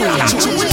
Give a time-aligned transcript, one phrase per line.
[0.00, 0.71] while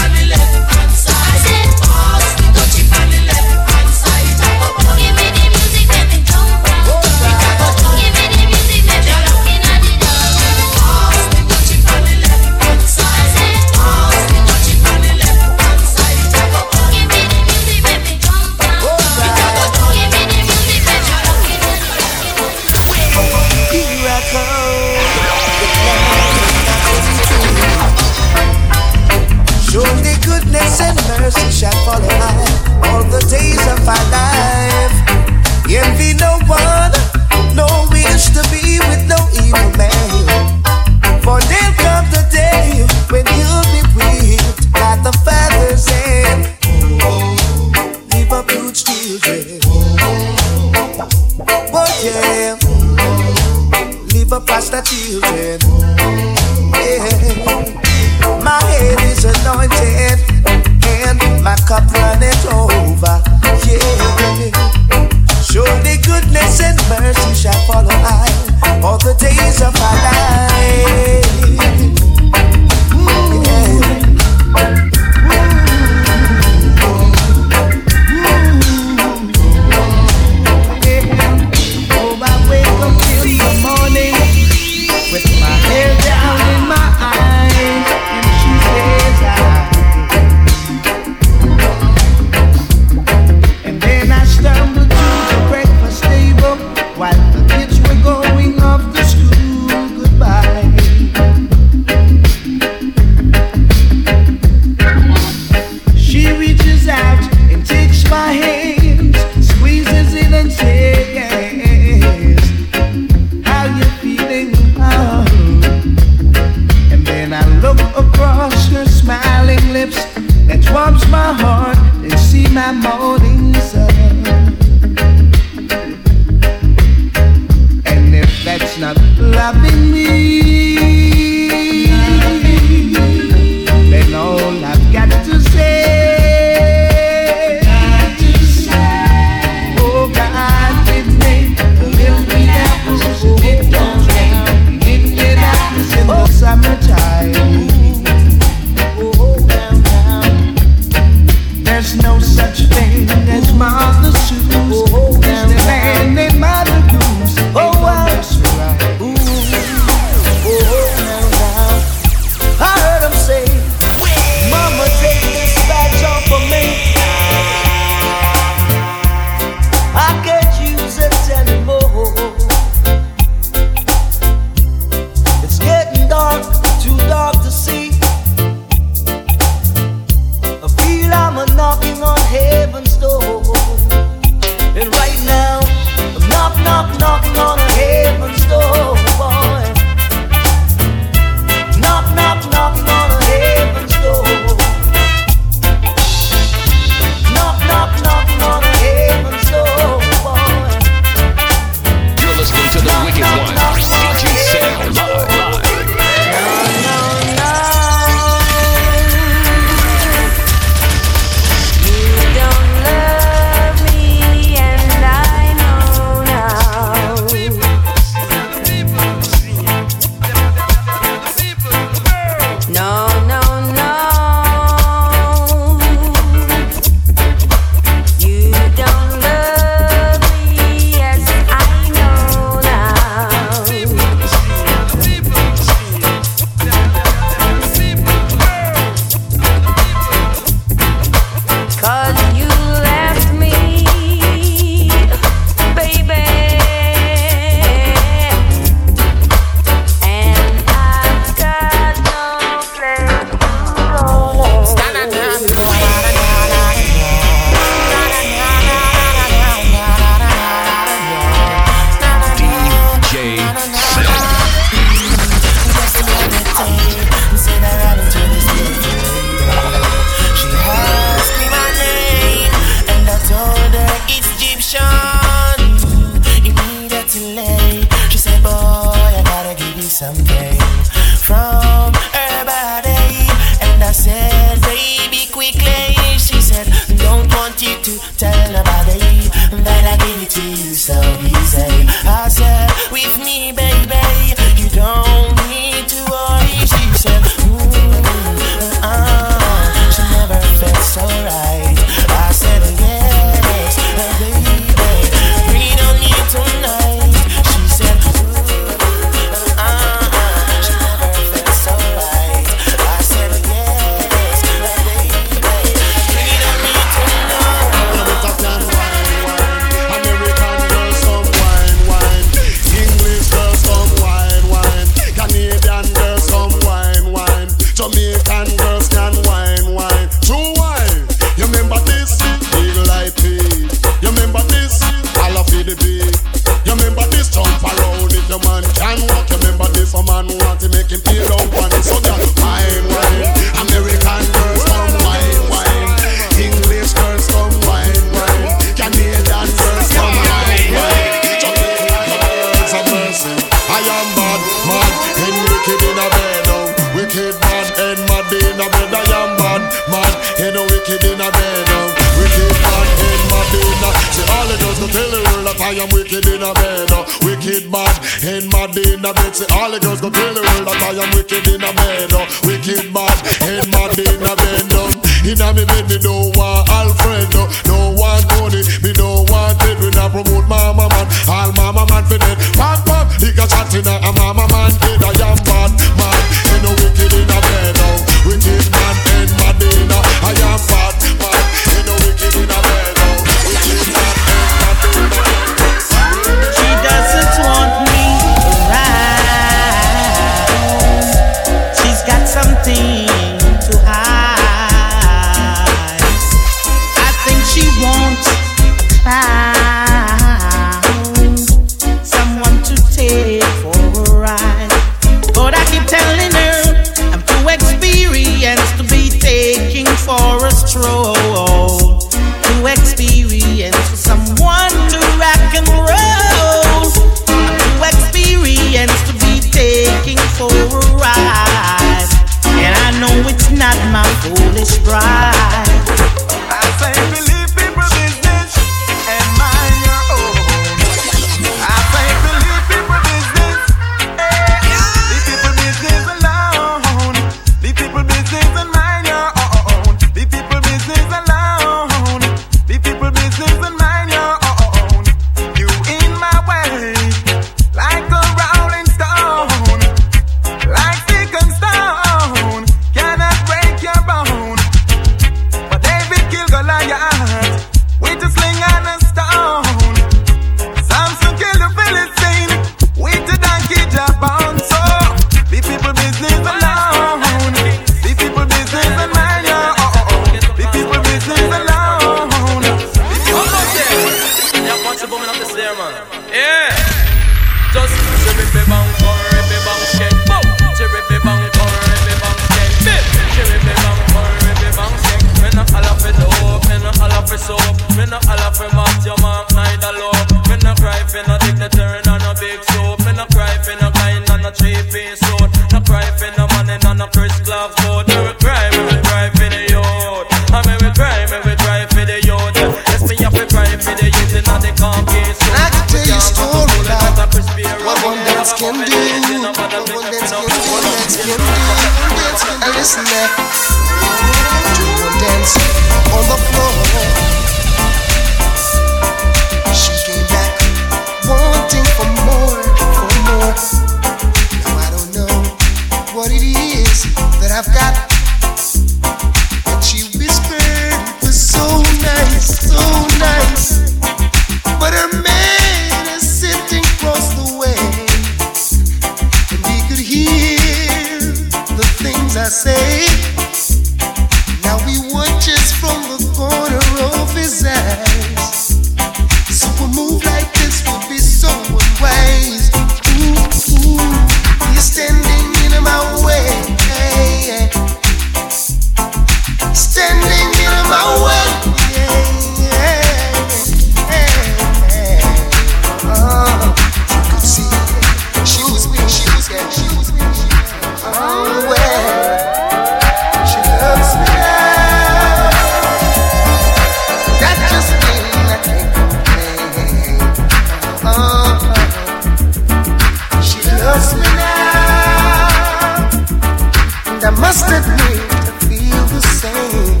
[597.42, 600.00] must admit I feel the same.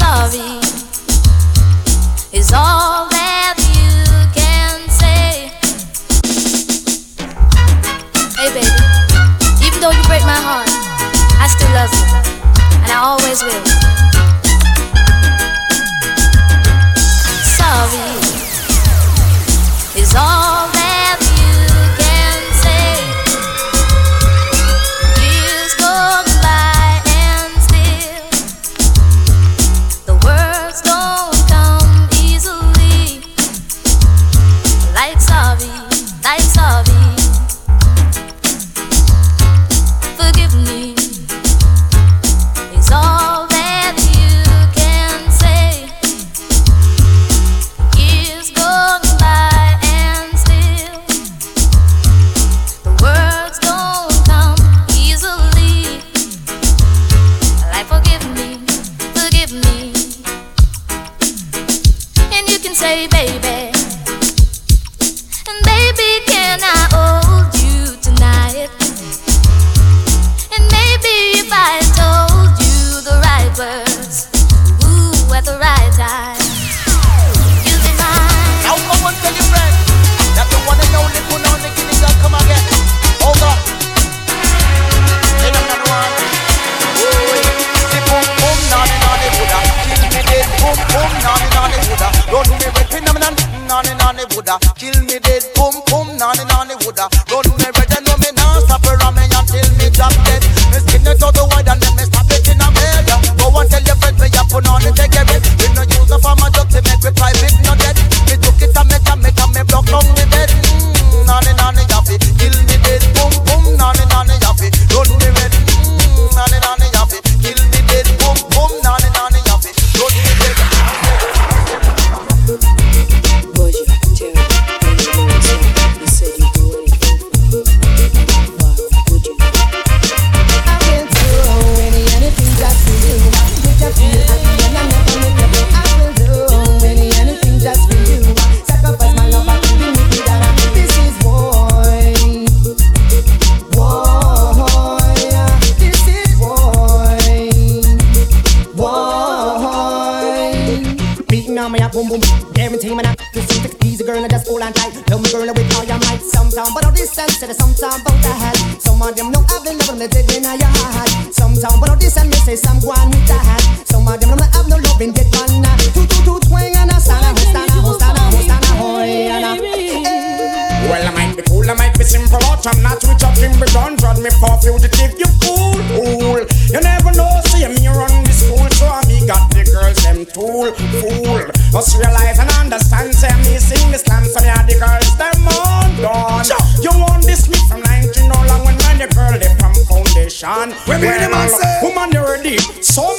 [0.00, 0.52] Sorry
[2.32, 3.92] is all that you
[4.32, 5.52] can say.
[8.40, 8.72] Hey, baby,
[9.66, 10.70] even though you break my heart,
[11.38, 12.06] I still love you,
[12.82, 13.64] and I always will.
[17.58, 18.08] Sorry
[20.00, 20.53] is all.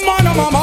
[0.05, 0.54] man, I'm a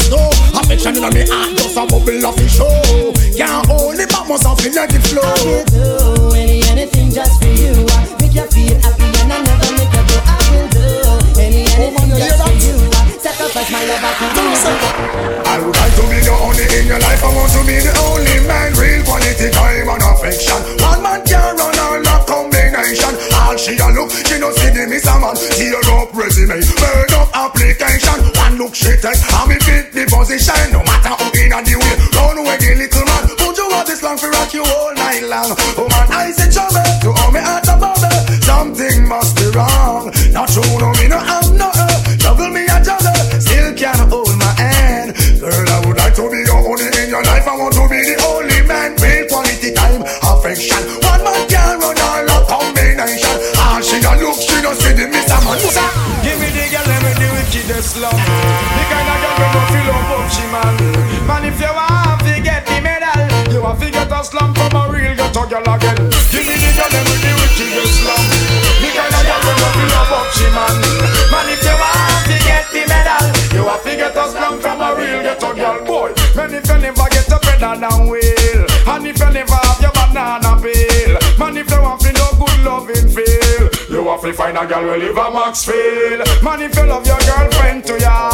[0.00, 3.14] snow Affection in me heart just a bubble of the show.
[3.36, 5.22] Can't hold it must feel like it flow.
[5.22, 7.86] I will do any, anything just for you.
[7.94, 10.18] I make you feel happy and I never make you go.
[10.26, 10.86] I will do
[11.38, 12.74] any, oh, anything oh, just for you.
[12.74, 13.54] do
[15.44, 17.22] I would like to be the only in your life.
[17.22, 18.74] I want to be the only man.
[18.74, 20.58] Real quality time and affection.
[20.82, 21.63] One man can't
[23.64, 25.32] she a look, she no see the miss a man.
[25.56, 28.20] Tear up resume, burn up application.
[28.36, 30.68] One look she take, and me fit the position.
[30.68, 33.24] No matter who in a the way, run away the little man.
[33.40, 35.56] Put you out this long for rock you all night long.
[35.80, 38.20] Oh man, I say trouble, you owe me heart a bubble.
[38.44, 40.12] Something must be wrong.
[40.28, 40.92] Not true, no
[76.54, 80.54] if you never get a better than will, and if you never have your banana
[80.62, 84.66] peel, man, if you want to know good loving feel, you have to find a
[84.66, 86.22] girl who live a Maxfield.
[86.42, 88.30] Man, if you love your girlfriend to ya,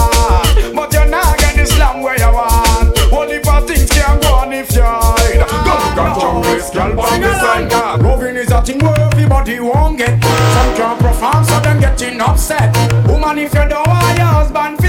[0.74, 2.98] but you're not get this long where you want.
[3.12, 5.40] Only for things can go on if you hide.
[5.64, 8.02] Go and jump this girl by the side.
[8.02, 10.20] Loving is a thing where everybody won't get.
[10.22, 12.74] Some can't perform, so them getting upset.
[13.06, 14.79] Woman, if you don't want your husband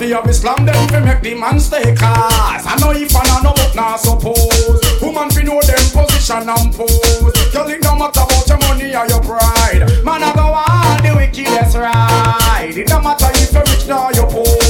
[0.00, 3.52] philosophy of Islam, them fi make the man stay cause I know if I know,
[3.54, 4.80] but not suppose.
[5.02, 7.52] Woman fi know them position and pose.
[7.52, 9.84] Girl, it no matter about your money or your pride.
[10.04, 12.76] Man, I go all the wickedest ride.
[12.76, 14.69] It no matter if you rich or you poor.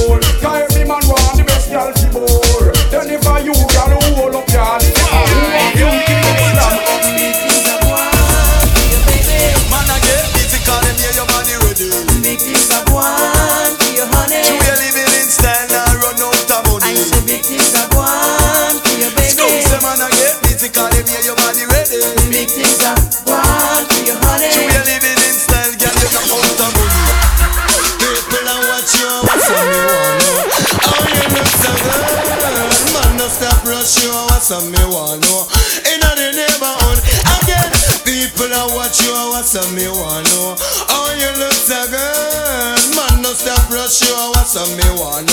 [34.50, 35.46] and me want know.
[35.86, 36.98] In the neighborhood,
[37.38, 37.70] again,
[38.02, 40.58] people are watch you and what's some me want know.
[40.90, 45.29] Oh, you look so good, man, no stop rush you and what's some me want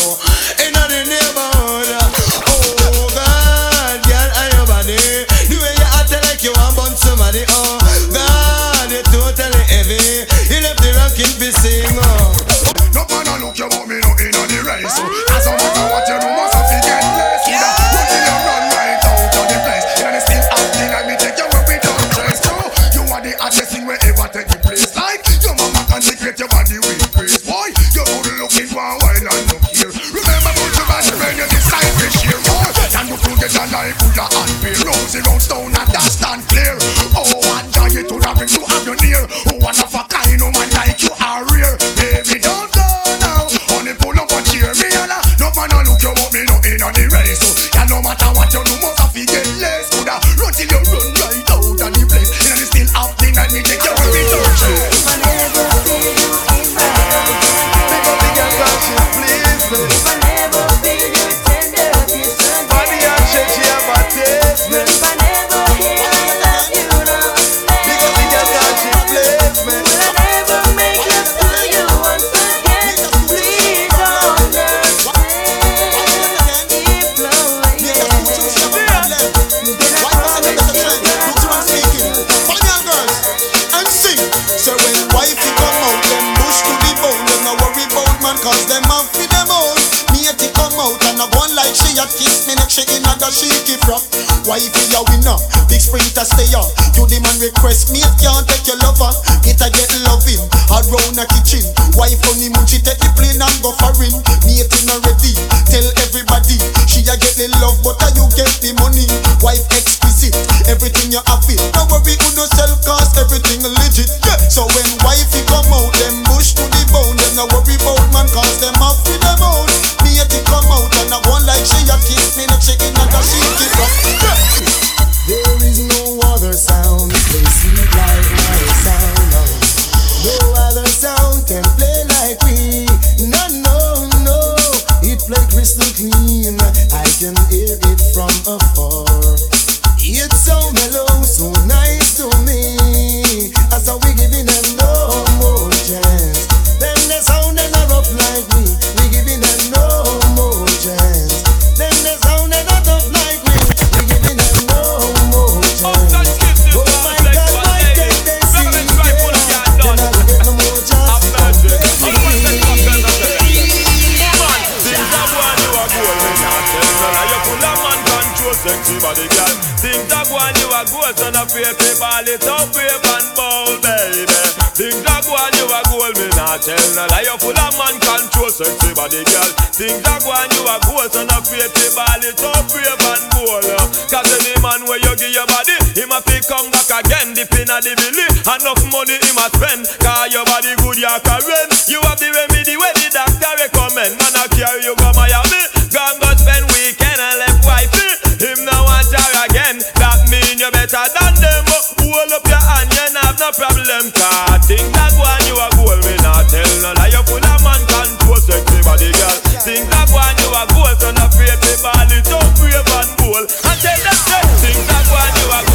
[202.08, 205.68] Hold up your hand, you have no problem Cause things that go on, you a
[205.76, 209.36] goal Me not tell no lie, you full of man control Sexy body girl.
[209.60, 212.80] Things that go on, you a goal So not afraid to ball it up, brave
[212.80, 213.52] and bold.
[213.52, 215.67] And tell them say Things that go on, you a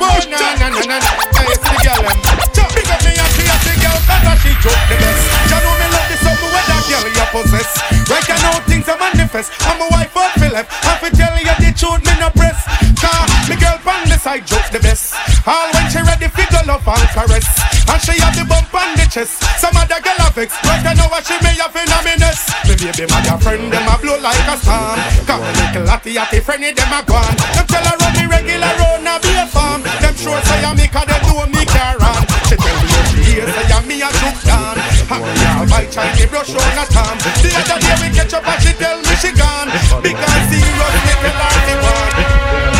[0.00, 0.72] Push na the girl
[4.40, 4.52] she
[4.88, 5.22] the best.
[5.52, 6.08] Know me love
[6.88, 7.70] girl you possess.
[8.08, 8.24] Right
[8.64, 9.52] things manifest.
[9.68, 10.72] I'm a wife left.
[11.12, 12.64] Tell you the truth, me no press.
[13.48, 13.76] Me girl
[14.08, 15.14] the side joke the best.
[15.46, 17.48] All when she ready figure love and caress.
[17.84, 19.44] And she have the bump on the chest.
[19.60, 20.56] Some other girl have vex,
[20.96, 21.50] know what she may.
[22.70, 24.98] Me baby, my friend, them a blow like a storm.
[25.26, 27.36] Come little hottie the friendly, them a gone.
[27.54, 28.99] Them tell her run the regular road
[30.46, 32.16] say I make her they know me Karen.
[32.48, 34.76] She tell me every year say I me a joke down.
[35.10, 37.18] And me all my time me brush on a time.
[37.42, 39.68] The other day we catch up and she tell me she gone.
[40.00, 42.12] Because serious me realize it was.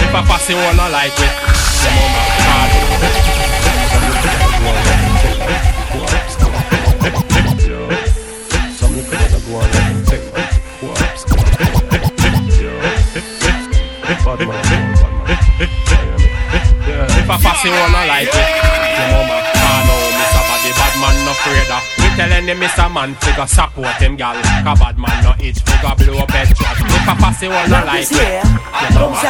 [0.01, 1.35] If I pass it on, I like it.
[1.81, 2.39] Mama.
[17.61, 18.49] pussy one I like it.
[18.96, 19.37] Your mama,
[19.85, 21.85] know Miss body bad man no afraid of.
[22.01, 22.61] Me telling them
[22.92, 24.37] man figure support him gal.
[24.37, 26.81] A bad man no itch figure blow up head track.
[26.81, 28.16] If a pussy one I like it.
[28.16, 29.20] Your mama,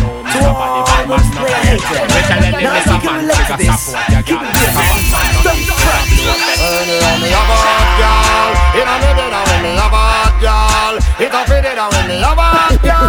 [0.00, 2.12] know Miss body bad man no afraid of.
[2.12, 2.76] Me telling them
[3.08, 4.44] man figure support your gal.
[4.44, 6.76] A bad man no itch figure blow up head
[7.08, 10.94] It's a bad gal, inna me bed a me a bad gal.
[11.16, 13.08] It a fit inna me a bad gal.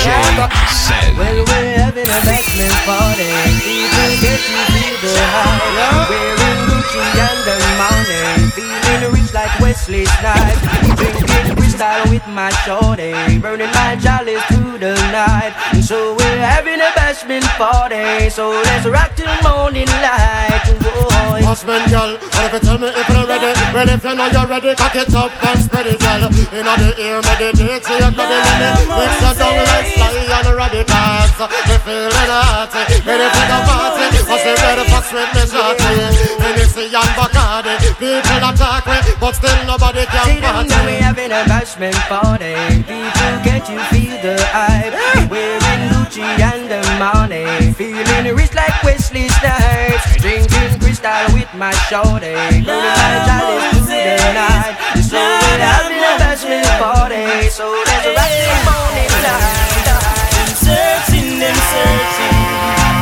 [0.00, 1.12] Really really.
[1.18, 3.28] Well, we're having a bashment party.
[3.60, 6.08] People get you feel the high.
[6.08, 8.50] Wearing Gucci and the morning.
[8.56, 10.60] Feeling rich like Wesley Snipes.
[10.96, 13.38] Drinking Cristal with my shorty.
[13.38, 15.56] Burning my jollies through the night.
[15.80, 18.28] So we're having a bashment party.
[18.30, 20.64] So let's rock till morning light.
[20.84, 21.40] Boy.
[21.50, 24.46] Husband, girl, and if you tell me if you're ready, well if you know you're
[24.46, 26.30] ready, cock it up and spread it, girl.
[26.54, 28.86] Inna the ear, meditate, so you're ready, ready.
[28.86, 31.34] Mix it down like sly and radicals.
[31.66, 33.02] Me feeling hot, eh?
[33.02, 34.04] ready for the party.
[34.30, 35.90] Cause they ready for sweet me shorty.
[36.38, 40.68] Hennessy and Bacardi, people attack me, but still nobody can See them party.
[40.68, 42.54] now we having a bashment party.
[42.84, 44.94] People, can't you feel the hype?
[45.30, 47.72] Wearing Gucci and the money.
[47.74, 50.04] Feeling rich like Wesley Snipes.
[50.20, 52.34] Drinking Cristal with my shorty.
[52.34, 54.74] Burning my chalice through the night.
[55.10, 57.48] So we're having a bashment party.
[57.50, 59.86] So let's rock the morning light.
[60.34, 62.38] Them searching, them searching.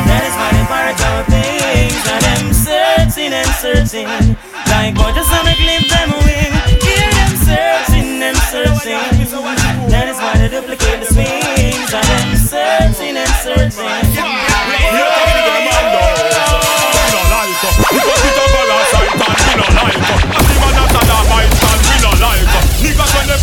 [0.09, 2.03] That is why they part our things.
[2.13, 4.48] And them searching and searching.
[4.79, 6.55] Like what just wanna clip them wing.
[6.87, 9.03] Hear them searching, them searching.
[9.91, 11.91] That is why they duplicate the swings.
[11.91, 13.91] And them searching and searching.
[22.79, 23.39] Niggas when they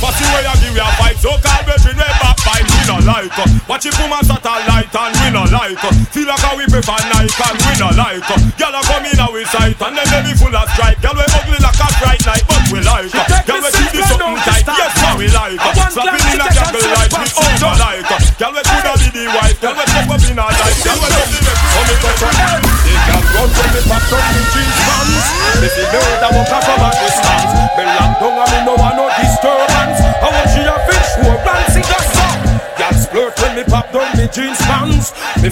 [0.00, 1.20] pussy where you give you a fight.
[1.20, 3.28] So called brethren way back fight, we no like.
[3.68, 5.80] Watch it puma satellite and we no like.
[6.12, 8.22] Feel like how we prefer Nike and we no like.
[8.28, 8.36] uh.
[8.60, 11.00] Girl a come in our sight and then they be full of stripe.
[11.00, 13.08] Girl we ugly like a bright light, but we like.
[13.48, 15.56] Girl we keep this something tight, yes how we like.
[15.92, 18.06] Slapping in a jungle like we also like.
[18.12, 18.20] uh.
[18.38, 20.76] Girl we coulda be the wife, girl we step up in our life.
[20.84, 22.62] Girl we love the best, so me touch her hand.
[22.84, 25.26] They can run when me pop up in jeans pants.
[25.62, 26.90] If you know that walk up from a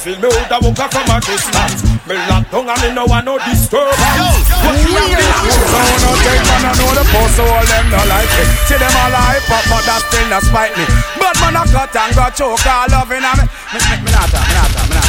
[0.01, 1.85] feel me woulda up from a distance.
[2.09, 4.49] Me lock down and me no want no disturbance.
[4.65, 7.67] What she a fish who So no take man I know the post so all
[7.69, 8.49] them no like it.
[8.65, 10.85] See them all hype up but that still not spite me.
[11.21, 13.45] But man I cut and got choke all loving on me.
[13.45, 15.09] Me, me, me not me not me not.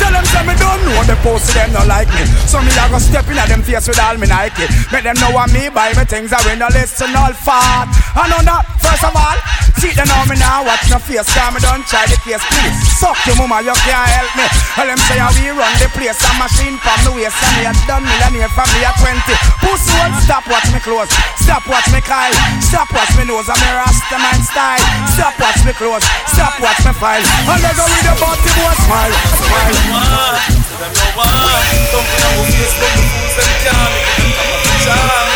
[0.00, 2.24] Tell them say me don't know the post them no like me.
[2.48, 4.64] So me a go step in at them face with all me Nike.
[4.88, 7.84] Make them know what me buy me things I win no listen all fat.
[8.16, 9.36] And on that first of all
[9.80, 12.76] See them know me now watch no face Cause me don't try the case please.
[13.00, 14.44] Suck your mama you can't help me.
[14.76, 17.64] Tell them say how we run the place A machine from the waist And me
[17.64, 19.24] a done millionaire from me a 20
[19.64, 21.08] Pussy one stop watch me close.
[21.40, 24.84] Stop watch me Kyle Stop watch me nose I'm a rasta man style.
[25.16, 26.04] Stop watch me close.
[26.28, 27.24] Stop watch me file.
[27.48, 30.60] And they go with the body boy smile Smile.
[30.76, 31.40] Them no want
[31.88, 34.44] Thumping on my face But the fools them can't make them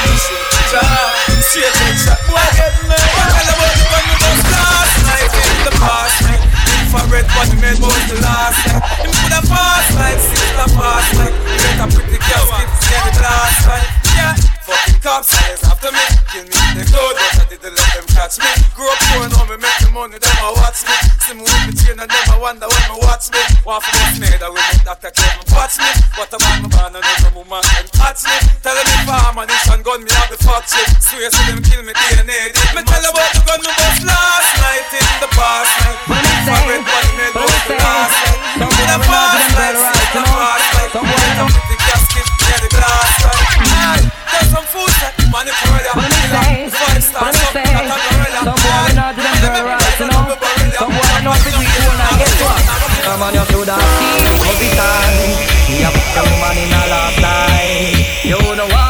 [0.04, 1.00] Me shoot the jar
[1.40, 3.73] Straight head shot Boy get me
[5.64, 6.20] the past.
[6.85, 8.61] Infrared the man was the last.
[8.68, 13.66] Him coulda fast like Sister fast like Get a pretty girl Skip scared the last
[13.66, 16.00] night Yeah Fucking cops eyes after me
[16.33, 18.48] Kill me they good But I didn't let them catch me.
[18.72, 20.96] Grew up poor and me make the money Them a watch me.
[21.20, 23.44] See me with me chain and them a wonder when me watch me.
[23.68, 25.12] Want for bust me that with me Dr.
[25.12, 25.90] Kevin watch me.
[26.16, 28.37] But a man me born and no woman can touch me.
[28.64, 30.88] Tell them if I'm a nation gun me have the fuck shit.
[30.96, 34.48] Swear to them kill me DNA did me tell about the gun me bust last
[34.64, 36.00] night in the past night.
[36.09, 38.44] I body me bust the last night.
[38.57, 41.73] Some boy me not them better right you know Some boy don't the
[42.54, 43.18] near the glass
[44.30, 48.58] There's some food that money for ya Killer, five stars, something that a gorilla Some
[48.62, 50.22] boy we not do them very right, you know.
[50.78, 52.60] Some boy I know if we do not guess what?
[53.04, 55.14] Come on, you should have seen position.
[55.70, 58.24] Me a put the woman in a last night.
[58.24, 58.84] You know what?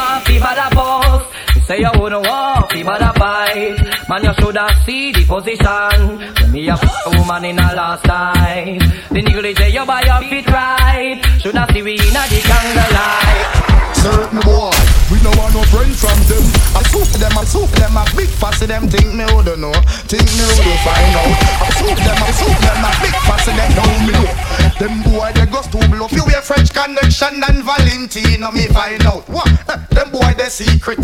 [1.67, 3.81] Say you wouldn't want be bad a fight.
[4.09, 6.53] Man, you should have see the position.
[6.53, 6.77] Me a
[7.17, 8.81] woman in a last night.
[9.09, 11.25] The nigga say you buy your feet right.
[11.41, 13.75] Should have see we in a the candlelight.
[13.97, 14.77] Certain boy,
[15.09, 16.45] we no want no friend from them.
[16.77, 19.73] I soup them, I soup them, I big fussy them think me would know,
[20.05, 21.33] think me would find out.
[21.65, 24.64] I soup them, I soup them, I big fussy them know me know.
[24.79, 29.23] Them boy they go to bluff you a French connection and Valentino me find out.
[29.31, 29.47] What?
[29.71, 30.99] Eh, them boy they secret.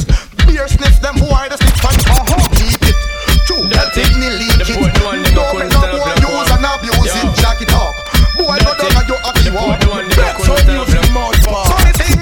[0.47, 2.99] Beer sniff them boy they stick and for how keep it.
[3.47, 4.75] True, that thing me leak it.
[4.99, 7.31] Don't make no boy use and abuse it.
[7.39, 7.95] Jack it up.
[8.35, 9.79] Boy no don't know you happy one.
[10.19, 12.21] That's use the see mouth So the thing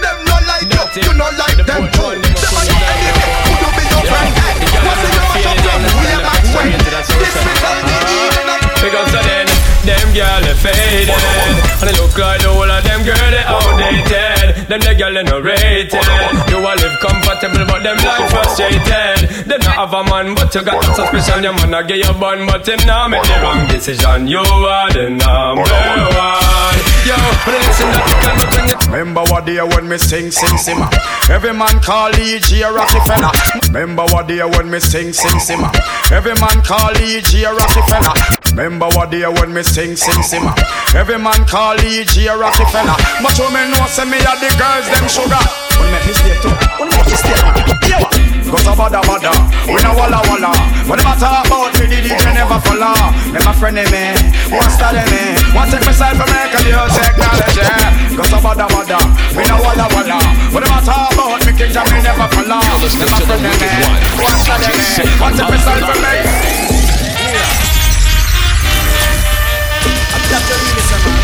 [0.00, 2.25] them no like you, you no like them too.
[10.22, 11.10] Faded.
[11.80, 14.68] And it look like the whole of them girl they outdated.
[14.68, 15.92] Them the girl they no rated.
[16.48, 19.46] You all live comfortable but them life frustrated.
[19.46, 21.42] Them not have a man but you got suspicion.
[21.44, 24.26] Your man a get your bun but him now make the wrong decision.
[24.28, 26.55] You are the number one.
[27.06, 27.14] Yo,
[27.46, 30.30] when you listen to the girl, but when you Remember what day when me sing,
[30.30, 30.88] sing, simmer.
[31.30, 32.62] Every man call E.G.
[32.62, 33.30] a Rockefeller.
[33.66, 35.70] Remember what day when me sing, sing, simmer.
[36.10, 37.44] Every man call E.G.
[37.44, 38.14] a Rockefeller.
[38.50, 40.54] Remember what day when me sing, sing, simmer.
[40.94, 42.26] Every man call E.G.
[42.26, 42.96] a Rockefeller.
[43.22, 45.42] But you me know say me a the girls them sugar.
[45.78, 46.50] Wanna make me stay too?
[46.78, 47.90] Wanna make me stay?
[47.90, 48.05] Yeah.
[48.46, 49.34] Go to bada bada,
[49.66, 50.54] we no walla walla.
[50.86, 52.94] What them a talk about me, the DJ never follow.
[53.34, 54.14] A friend me,
[54.54, 57.66] one study me, one take me side for make a new technology.
[58.14, 59.02] Go to bada bada,
[59.34, 60.18] we no walla walla.
[60.54, 62.62] What them a talk about me, King Jamie never follow.
[62.62, 63.70] A friend me,
[64.14, 66.22] one study me, one take me side make.
[70.30, 71.15] That's the realest,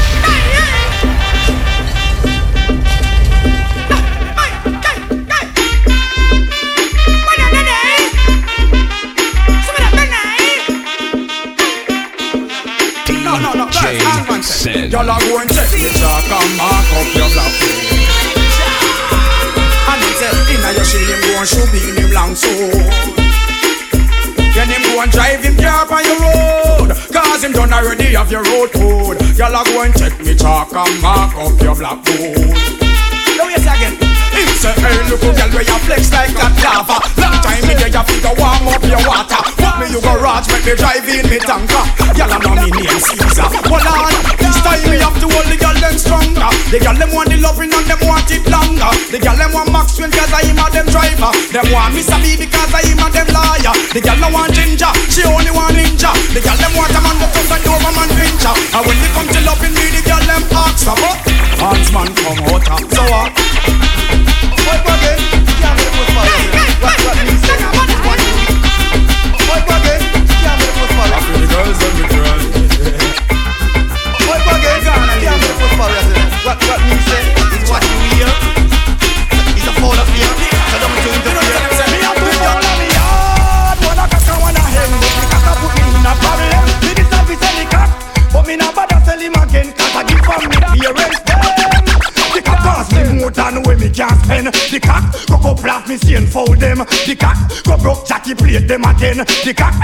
[14.92, 17.48] Y'all are going check the chalk and mark up your black
[19.88, 22.52] And he said, inna your him go and shoot in him long so.
[24.52, 28.30] Then him go and drive him car on your road Cause him done already have
[28.30, 29.16] your road code.
[29.38, 32.52] Y'all are going check me chalk and mark up your black board
[33.38, 34.01] Now yes again
[34.56, 37.92] say, hey look oh, girl where you flex like a lava Long time in there
[37.92, 39.42] you figure warm up your water.
[39.60, 41.84] Fuck me you go garage make me drive in me tanker.
[42.14, 43.48] Y'all know me name Caesar.
[43.66, 46.50] Hold on, this time me have to hold the girl them stronger.
[46.70, 48.92] The girl them want the loving and them want it longer.
[49.10, 51.30] The girl them want Maxwell cause I am a them driver.
[51.50, 52.16] Them want Mr.
[52.22, 55.76] B because I am a them lawyer The girl don't want ginger, she only want
[55.76, 56.12] ninja.
[56.32, 59.28] The girl them want a man but just a Doberman pinscher And when they come
[59.28, 61.18] to loving me the girl them ask for what?
[61.60, 63.30] Ask man come of so what?
[63.36, 63.91] What
[90.82, 91.31] parents
[93.36, 96.58] me more when me can't spend The cock go go blast me see and fold
[96.58, 96.78] them.
[96.78, 99.18] The cock go broke Jackie plate them again.
[99.18, 99.74] The cock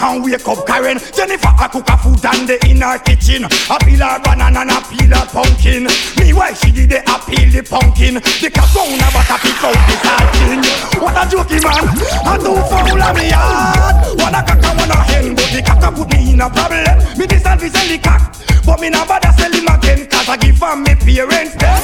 [0.00, 0.98] and wake up Karen.
[1.12, 3.44] Jennifer a cook a food and the in her kitchen.
[3.44, 5.84] A peel her banana and a peel her pumpkin.
[6.18, 8.14] Me why she did a peel the pumpkin.
[8.40, 10.62] The cock on about a pick out the salting
[11.00, 11.84] What a jokey man.
[12.24, 15.88] I do foul of me yard Wanna cock and wanna hen But the cock a
[15.92, 17.18] put me in a problem.
[17.18, 20.28] Me this and this and the cock But me not bother sell him again Cause
[20.28, 21.56] I give from me parents.
[21.56, 21.80] Them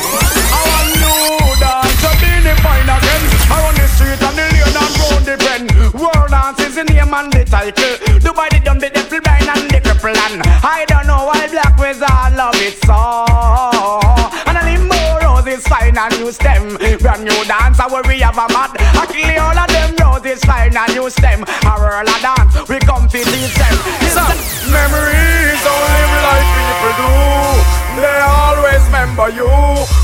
[0.52, 3.22] I want you dance to be the fine again.
[3.48, 7.16] Around the street and the lane and round the bend World dance is the name
[7.16, 7.96] and the title.
[8.20, 11.80] Dubai the dumb, the devil blind and the cripple and I don't know why black
[11.80, 13.24] wizard love it so.
[14.44, 16.76] And a limbo roses fine and new stem.
[17.00, 18.76] Brand new dance where we have a mad.
[19.00, 21.40] I kill all of them roses fine and new stem.
[21.40, 23.76] A whirl a dance we come to teach them.
[24.12, 24.36] Some
[24.68, 25.25] memories don't
[29.16, 29.48] remember you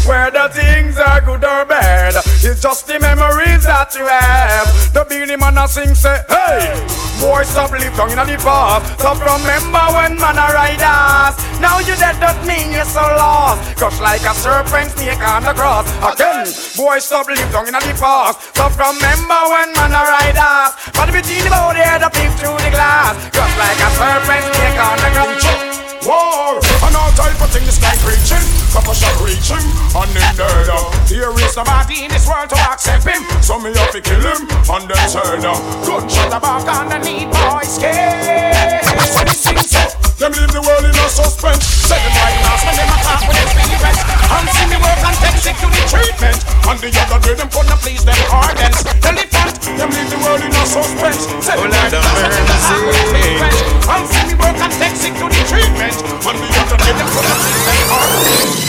[0.08, 2.14] Whether things are good or bad.
[2.42, 4.66] It's just the memories that you have.
[4.92, 6.72] The Beenie Man a sing say Hey!
[7.20, 11.36] Boy stop live down in the past Stop remember when man a ride us.
[11.60, 13.76] Now you dead don't mean you're so lost.
[13.76, 15.86] Crush like a serpent snake on the cross.
[16.02, 20.74] Again Boy stop live down in the past Stop remember when man a ride us.
[20.96, 23.14] But between the body head up peep through the glass.
[23.30, 25.61] Crush like a serpent snake on the cross
[26.02, 28.42] War and all type of things like preaching,
[28.74, 29.62] proper shot reaching,
[29.94, 30.66] and then there.
[31.06, 34.48] There is nobody in this world to accept him, so me have to kill him,
[34.50, 35.54] and then turn now.
[35.86, 38.82] Gunshot a back underneath boy skin.
[39.30, 41.66] Sing so, them leave the world in a suspense.
[41.66, 45.16] Say them right now, spend them attack with their spirits, and see me work and
[45.18, 46.38] take sick to the treatment.
[46.62, 48.86] And the other day them couldn't please them organs.
[49.02, 51.26] Elephant, them leave the world in a suspense.
[51.42, 54.72] Say them right now, spend them attack with their spirits, and see me work and
[54.78, 55.96] take sick to the treatment.
[56.06, 58.62] And the other day them couldn't please them organs.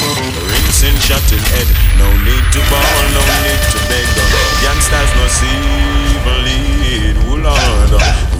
[0.50, 1.70] Rinsing shot in head,
[2.02, 2.82] no need to ball,
[3.14, 4.10] no need to beg.
[4.66, 5.62] Youngsters no see
[6.18, 7.14] even lead.
[7.30, 7.38] Ooh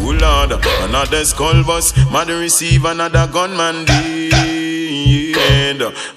[0.06, 0.52] Oh Lord,
[0.82, 4.34] another skull bus, mother receive another gunman dead.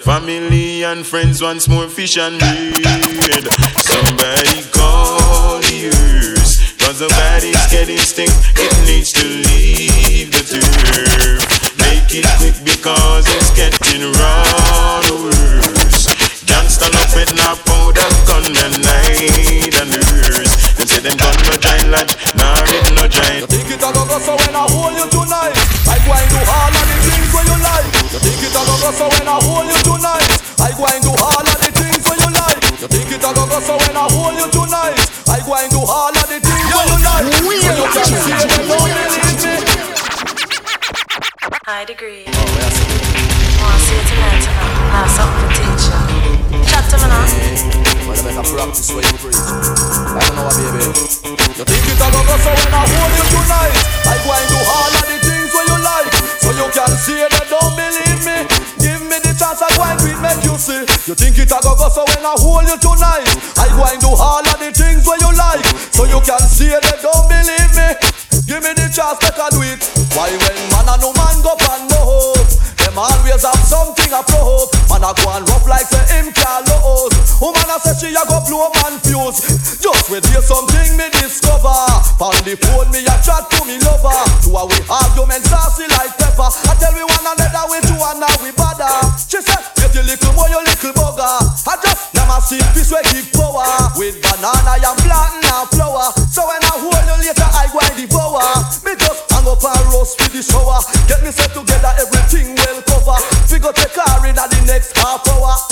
[0.01, 3.47] Family and friends once more fish and bread.
[3.78, 11.47] Somebody call the earth, cause the body's getting stink, it needs to leave the turf.
[11.78, 16.09] Make it quick because it's getting run worse.
[16.43, 20.16] Gangsta love it now, powder, gun and night and earth.
[20.87, 23.43] Say them done no giant lad, nah read no giant.
[23.43, 25.51] You think it a go go so when I hold you tonight?
[25.91, 27.91] I go and do all of the things where you like.
[28.14, 30.30] You think it a go go so when I hold you tonight?
[30.62, 32.62] I go and do all of the things where you like.
[32.78, 34.95] You think it a go go so when I hold you tonight?
[35.26, 37.34] I go and do all of the things where you like.
[37.43, 39.59] We so you can see it when you need me.
[41.66, 42.30] High degree.
[42.30, 42.78] Oh, yes.
[43.59, 44.39] Wanna see it tonight?
[44.39, 44.95] Tonight.
[44.95, 45.45] Nah, something.
[46.64, 47.26] Chat to me now.
[48.09, 49.36] Well, better practice what you preach.
[49.36, 50.88] I don't know baby.
[51.57, 53.76] You think it a go so when I hold you tonight,
[54.09, 56.12] I go and do all of the things when you like.
[56.40, 58.38] So you can see it, don't believe me.
[58.80, 60.84] Give me the chance, I go and do it, make you see.
[61.09, 64.12] You think it a go so when I hold you tonight, I go and do
[64.12, 65.64] all of the things when you like.
[65.96, 67.88] So you can see it, don't believe me.
[68.44, 69.80] Give me the chance, make I do it.
[70.12, 72.52] Why when man and no man go pan no hope?
[72.84, 74.68] Them always have something a prove.
[74.92, 75.55] Man a go and rough
[77.77, 79.77] A say she a go blow man fuse.
[79.85, 81.77] Just wait hear something me discover.
[82.24, 84.16] On the phone me a chat to me lover.
[84.49, 86.49] To a we argument saucy like pepper.
[86.49, 88.89] I tell we one another we two and now we bother.
[89.29, 91.37] She said, get your little boy, your little bugger.
[91.68, 93.68] I just never see peace we kick power.
[94.01, 96.16] With banana and plantain and flour.
[96.33, 98.41] So when I hold you later I go and devour.
[98.89, 100.81] Me just hang up and roast with the shower.
[101.12, 103.20] Get me set together everything well cover.
[103.61, 105.66] Go take car in at the next half hour.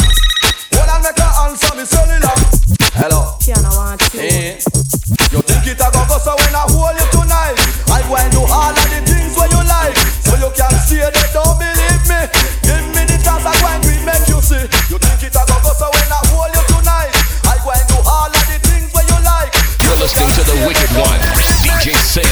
[6.25, 7.53] So when I hold you tonight
[7.93, 9.93] I and do all of the things where you like.
[10.25, 12.21] So you can see it, don't believe me.
[12.65, 14.65] Give me the chance I and do make you see.
[14.89, 17.13] You think it a go go so when I hold you tonight
[17.45, 19.53] I and do all of the things where you like.
[19.85, 22.25] You're listening to the Wicked One, DJ Sin,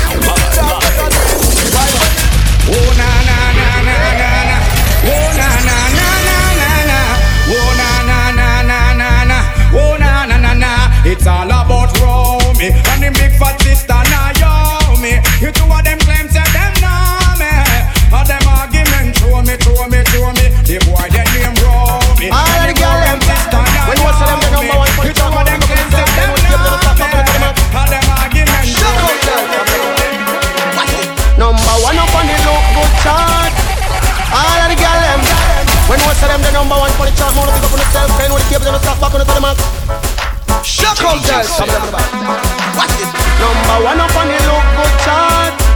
[37.23, 38.11] stars, more big up on.
[38.19, 38.63] Can keep
[39.01, 39.63] back on the mask?
[40.65, 41.51] Shut up, guys.
[42.77, 42.99] Watch.
[43.39, 45.32] Number one up on the local chart.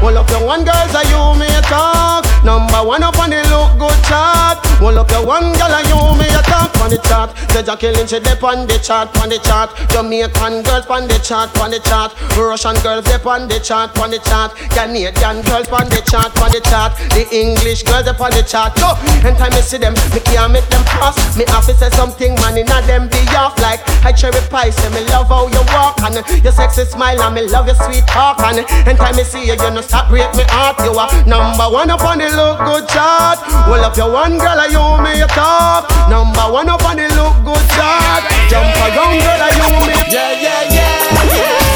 [0.06, 2.22] All up your one girls are you me a talk.
[2.44, 4.62] Number one up on the look good chart.
[4.80, 7.34] All up your one girl are you me a talk on the chart.
[7.50, 9.74] The Jacqueline she dip on the chart, on the chart.
[9.90, 12.14] Jamaican girls on the chart, on the chart.
[12.38, 14.54] Russian girls dip on the chart, on the chart.
[14.70, 16.94] Canadian girls on the chart, on the chart.
[17.10, 18.78] The English girls up on the chart.
[18.78, 18.94] Go.
[19.26, 21.18] Anytime I see them, me can't make them pass.
[21.34, 24.70] Me have to say something, man, inna them be off like I cherry pie.
[24.70, 28.06] Say me love how you walk and your sexy smile and me love your sweet
[28.06, 30.76] talk and anytime I see you, you no stop break me heart.
[30.84, 33.38] You are number one up on the look good chart.
[33.68, 35.88] Well, up your one girl, I you me a talk.
[36.10, 38.22] Number one up on the look good chart.
[38.52, 39.94] Jump around, girl, I you me.
[40.12, 41.75] Yeah, yeah, yeah, yeah,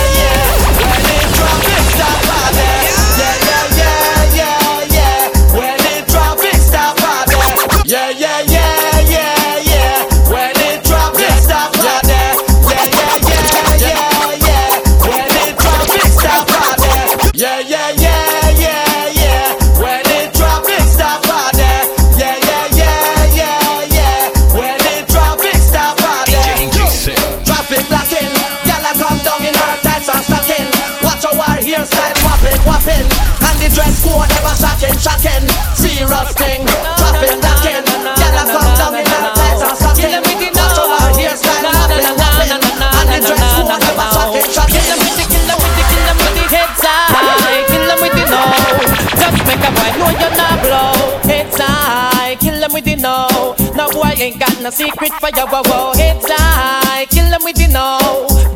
[33.75, 35.45] dress code ever shocking, shocking.
[35.75, 36.66] Serious thing,
[36.99, 37.85] traffic blocking,
[38.18, 40.14] gyal a come down in her tights and stocking.
[40.59, 44.85] Watch our hairstyle whopping, whopping, and the dress code ever shocking, shocking.
[44.85, 47.64] Kill 'em with the, kill 'em with the, kill 'em with the heads high.
[47.71, 48.43] Kill 'em with the no.
[49.21, 50.95] Just make a boy know you're not blow.
[51.31, 52.37] Heads high.
[52.41, 53.29] Kill 'em with the no.
[53.77, 55.93] No boy ain't got no secret for your wow wow.
[55.95, 57.07] Heads high.
[57.11, 57.99] Kill 'em with the no.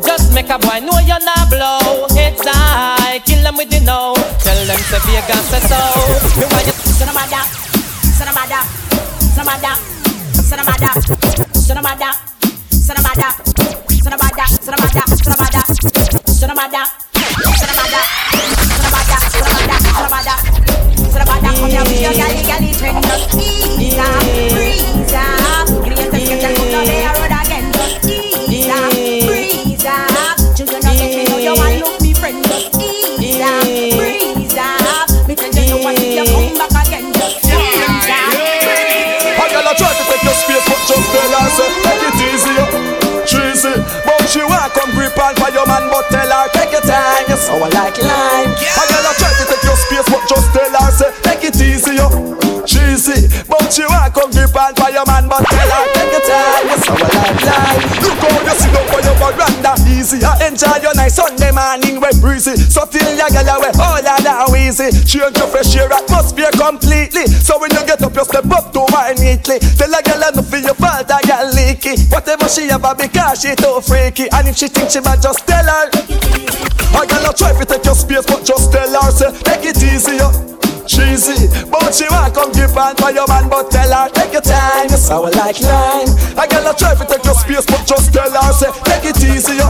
[0.05, 2.07] Just make a boy know you're not blow.
[2.15, 3.19] Heads high.
[3.25, 4.14] Kill 'em with the no.
[4.85, 5.79] To Vegas say so.
[6.37, 7.41] Me why you Son of my da,
[8.15, 8.61] son of my da,
[9.33, 9.73] son of my da,
[10.31, 12.11] son of my da, son of my da,
[12.71, 15.49] son of my da, son of my da, son of my da, son of my
[15.55, 15.65] da,
[16.25, 19.65] son of my da, son of my da, son of my da, son of my
[19.65, 20.37] da, son of my da,
[21.11, 21.49] son of my da.
[21.55, 24.64] Come here with your galley, galley trend, just
[45.05, 47.25] grip on for your man, but tell her take your time.
[47.29, 48.49] You sour like lime.
[48.57, 51.61] A girl a try to take your space, but just tell her say take it
[51.61, 52.09] easy, yo.
[52.65, 56.25] Cheesy, but you want come grip on for your man, but tell her take your
[56.25, 56.65] time.
[56.65, 57.81] Yes, our lifeline.
[58.01, 58.14] Look
[60.05, 60.21] easy.
[60.23, 62.55] I enjoy your nice Sunday morning when breezy.
[62.55, 64.93] So feel your girl away, all that now easy.
[64.93, 67.25] Change your fresh air atmosphere completely.
[67.25, 69.57] So when you get up, you step up to her neatly.
[69.81, 71.97] Tell a girl enough for your fault, a girl leaky.
[72.13, 75.65] Whatever she ever because she too freaky, and if she think she might just tell
[75.65, 75.89] her.
[75.89, 79.81] A girl a try to take your space, but just tell her say take it
[79.81, 80.29] easy, yo.
[80.85, 84.45] Cheesy, but she want come give on for your man, but tell her take your
[84.45, 86.05] time, it's our like line.
[86.37, 89.17] A girl a try to take your space, but just tell her say take it
[89.17, 89.65] easy, yo.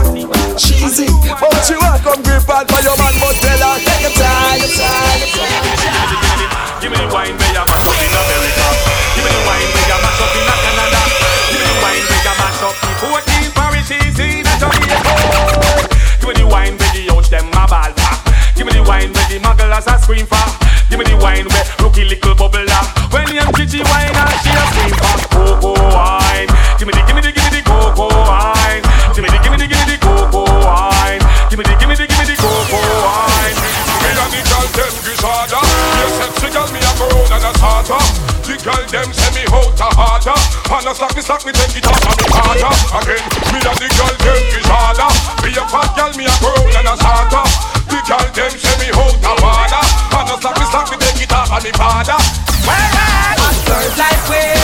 [0.60, 1.08] Cheesy,
[1.40, 4.60] but she want come give on for your man, but tell her take your time,
[4.60, 6.84] it's time, it's time.
[6.84, 8.66] Give me the wine where you mash up in America.
[9.16, 11.00] Give me the wine where you mash up in Canada.
[11.48, 15.00] Give me the wine where you mash up in Fourteen parishes in Jamaica.
[16.20, 17.92] Give me the wine the youth them a ball.
[18.52, 20.65] Give me the wine where the mugglers a scream for.
[20.96, 22.72] Give me the wine where rookie little bubbler.
[23.12, 26.48] When young Gigi wine and she a scream for cocoa wine.
[26.80, 28.80] Give me the, give me the, give me the cocoa wine.
[29.12, 31.20] Give me the, give me the, give me the cocoa wine.
[31.52, 33.56] Give me the, give me the, give me the cocoa wine.
[34.00, 35.64] Me and the girl them disorder.
[36.00, 38.00] You sexy girl me a go round and a starter.
[38.48, 40.32] The girl them send me out a harder.
[40.32, 42.72] And a slack me slack me take it off and me harder.
[43.04, 45.08] Again, me and the girl them disorder.
[45.44, 47.75] Be a fat girl me a go round and a starter.
[51.66, 53.42] Take it off and me harder.
[53.66, 54.55] Girls like we,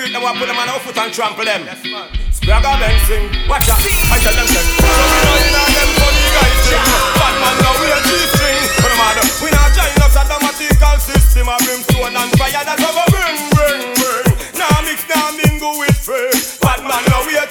[0.00, 1.60] I like them want put them on our foot and trample them.
[2.32, 3.28] Spragga Benz sing.
[3.44, 3.76] Watch out.
[3.84, 4.64] I tell them them.
[4.80, 6.84] So we know you know them funny guys thing.
[7.20, 8.64] Bad man now with a G-string.
[8.80, 9.20] Put them on.
[9.44, 11.52] We not join us at the mathematical system.
[11.52, 14.28] A brimstone and fire that's how we bring, bring, bring.
[14.56, 16.32] Now mix, now mingle with free.
[16.64, 17.44] Bad man now we a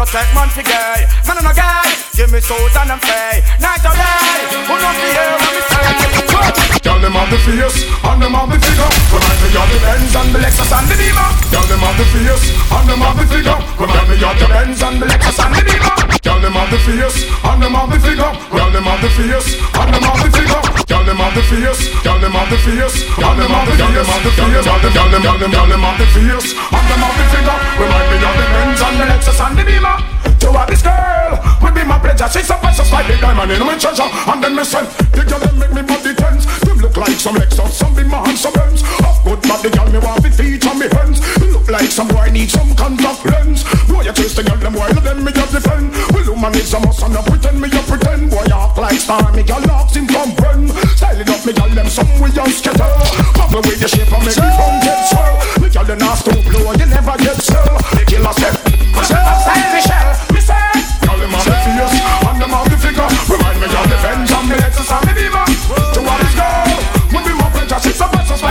[0.00, 1.04] just let man today.
[1.28, 1.84] Man and a guy,
[2.16, 3.44] give me soul and I'm play.
[3.60, 6.80] Night or day, who don't hear what we say.
[6.80, 8.89] Girl, them have the face and them have the figure.
[9.10, 11.28] Remind me of the Benz and the Lexus and the Beamer.
[11.50, 13.58] Girl, them have the face and them have the figure.
[13.74, 15.96] Remind me of the Benz and the Lexus and the Beamer.
[16.22, 18.32] Girl, them have the face and them have the figure.
[18.54, 20.62] Girl, them have the face and them have the figure.
[20.86, 21.90] Girl, them have the face.
[22.06, 23.02] Girl, them have the face.
[23.18, 23.74] Girl, them have the.
[23.74, 24.46] Girl, them have the face.
[24.46, 27.58] Girl, them, girl, them, them, girl, them have the face and them have the figure.
[27.82, 29.96] Remind me of the Benz and the Lexus and the Beamer.
[30.38, 32.30] To have this girl will be my pleasure.
[32.30, 34.06] She's a precious like the diamond in my treasure.
[34.06, 36.69] And then me say, the girl them make me body tense.
[37.00, 38.82] Like some Lexus, some big man, some Benz.
[39.00, 41.24] Half good body girl me want to feature me hands.
[41.40, 43.64] Look like some boy need some contact lens.
[43.88, 45.96] Boy you chase the girl them while them me just defend.
[46.12, 48.28] Well woman is a must and I pretend me a pretend.
[48.28, 50.68] Boy act like star me girl knocks him from friend.
[50.92, 52.92] Style it up me girl them some we just scatter.
[53.32, 55.40] Bubble with the shape and make me from get swell.
[55.56, 57.80] Me girl them not stop blow you never get swell.
[57.96, 58.60] The killer step.
[59.08, 60.68] Style Michelle, me say.
[61.00, 61.96] Girl them have the face
[62.28, 63.08] and them have the figure.
[63.24, 65.59] Remind me of the Benz and the Lexus and the Beamer.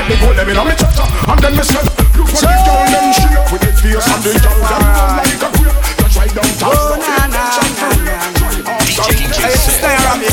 [0.10, 1.05] Precious like the gold them in a me treasure.
[1.30, 1.62] And then me
[2.18, 5.38] look what the girl them shake with the face and the girl them run like
[5.38, 5.78] a grape.
[5.99, 6.74] Just right downtown.
[6.74, 7.88] Oh na na na
[9.39, 10.28] Hey, stare at me.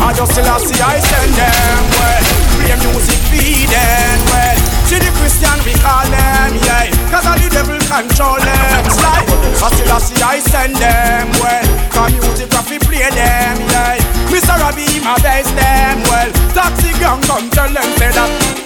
[0.00, 2.24] I just still see I send them well.
[2.58, 4.58] Play music feed them well.
[4.88, 6.90] See the Christian we call them, yeah.
[7.12, 8.80] Cause all the devil control them.
[8.88, 9.28] It's like
[9.60, 11.68] I still see I send them well.
[11.92, 14.17] Cause music fi play them, yeah.
[14.28, 14.58] Mr.
[14.60, 16.30] Robbie, my best them well.
[16.54, 18.58] Taxi gang come tell them say that.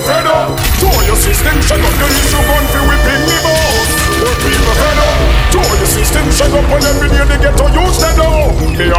[0.00, 3.90] Fed up, to your system, shut up your issue, gun for whipping me boss.
[4.42, 5.39] People fed up
[6.70, 8.50] on every day they get to use them now.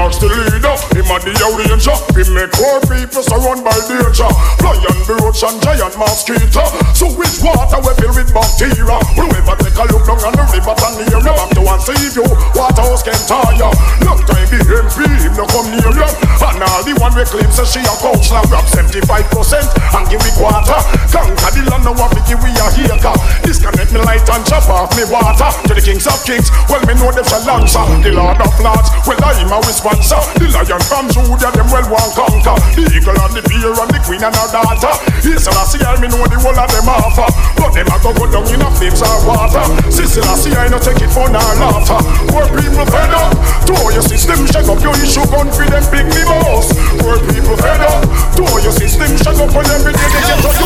[0.01, 1.97] Ask the leader, him a the arranger.
[2.13, 4.29] We make poor people surround by danger.
[4.61, 6.63] Lion, roach and giant mosquito.
[6.93, 8.97] So which water we fill with bacteria?
[9.17, 12.15] Whoever take a look down on the river and near you, back to and save
[12.15, 12.25] you.
[12.55, 13.71] Waterhouse can tire.
[14.05, 16.07] Long time the MP, him no come near you.
[16.41, 19.65] And all the one we claim says she a counselor, grab 75%
[19.97, 20.79] and give me quarter.
[21.09, 23.15] Conquer the land, now what give we a hater.
[23.43, 25.49] Disconnect me light and chop off me water.
[25.67, 27.83] To the kings of kings, well me know them shall answer.
[28.01, 30.21] The lord of lords, well I'm a sponsor.
[30.39, 32.57] The lion from Judah, them well want conquer.
[32.73, 34.93] The eagle and the bear and the queen and her daughter.
[35.21, 37.27] Yes, I see I me know the whole of them offer.
[37.59, 39.65] But them a go go down in a flames of water.
[39.91, 41.99] Sister, I see I no take it for no laughter.
[42.31, 43.35] Poor people fed up.
[43.67, 46.73] To your system, shake up your issue, gun for them big me boss.
[47.01, 48.03] Poor people fed up.
[48.39, 50.65] To your system, shake up on every day they get to do.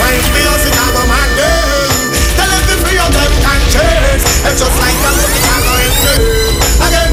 [0.00, 1.29] I feel sick of a
[4.20, 5.92] conscience It's just like a look at going
[6.80, 7.12] Again.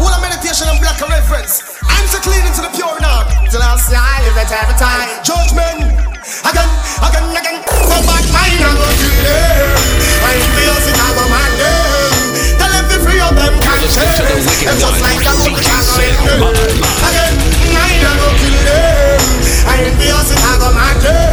[0.00, 1.62] All a meditation and black reference.
[1.98, 3.26] Answer clean into the pure now.
[3.50, 5.08] Till I see I live it every time.
[5.22, 5.94] Judgment.
[6.46, 6.70] Again,
[7.02, 7.58] again, again.
[7.62, 10.02] Go back mine and go kill them.
[10.22, 11.52] I feel sick of a man
[12.58, 14.22] Tell them to free up them conscience
[14.62, 16.14] It's just like a look at going
[17.10, 17.34] Again,
[17.74, 19.18] mine and go kill them.
[19.66, 21.31] I feel sick of a man Tell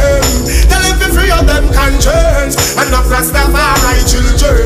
[1.46, 2.76] them conscience.
[2.76, 4.59] And not Rastafari children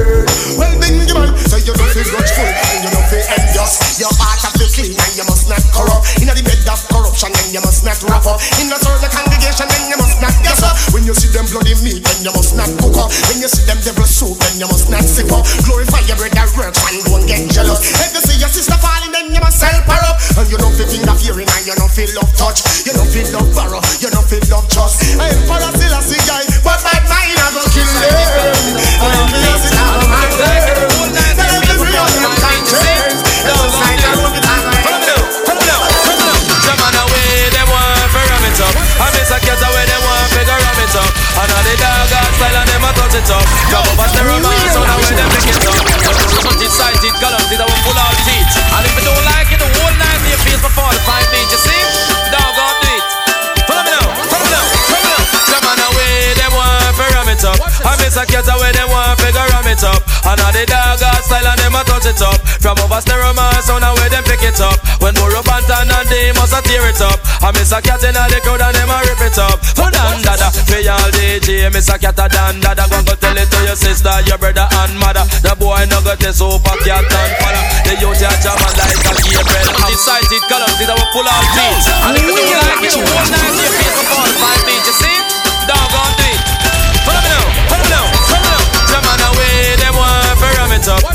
[67.64, 69.56] miss a cat in all the crowd and them a oh, rip it up.
[69.56, 72.84] Oh, for dan dada, for y'all DJ, miss a cat a dan dada.
[72.92, 75.24] Go go tell it to your sister, your brother and mother.
[75.40, 77.64] The boy no got this super cat and father.
[77.88, 79.72] The youth ya jam and like a Gabriel.
[79.88, 81.88] Decided colors, it will pull out beats.
[82.04, 85.18] And if you don't like it, whole night you feel for 45 beats, you see?
[85.64, 86.23] Dog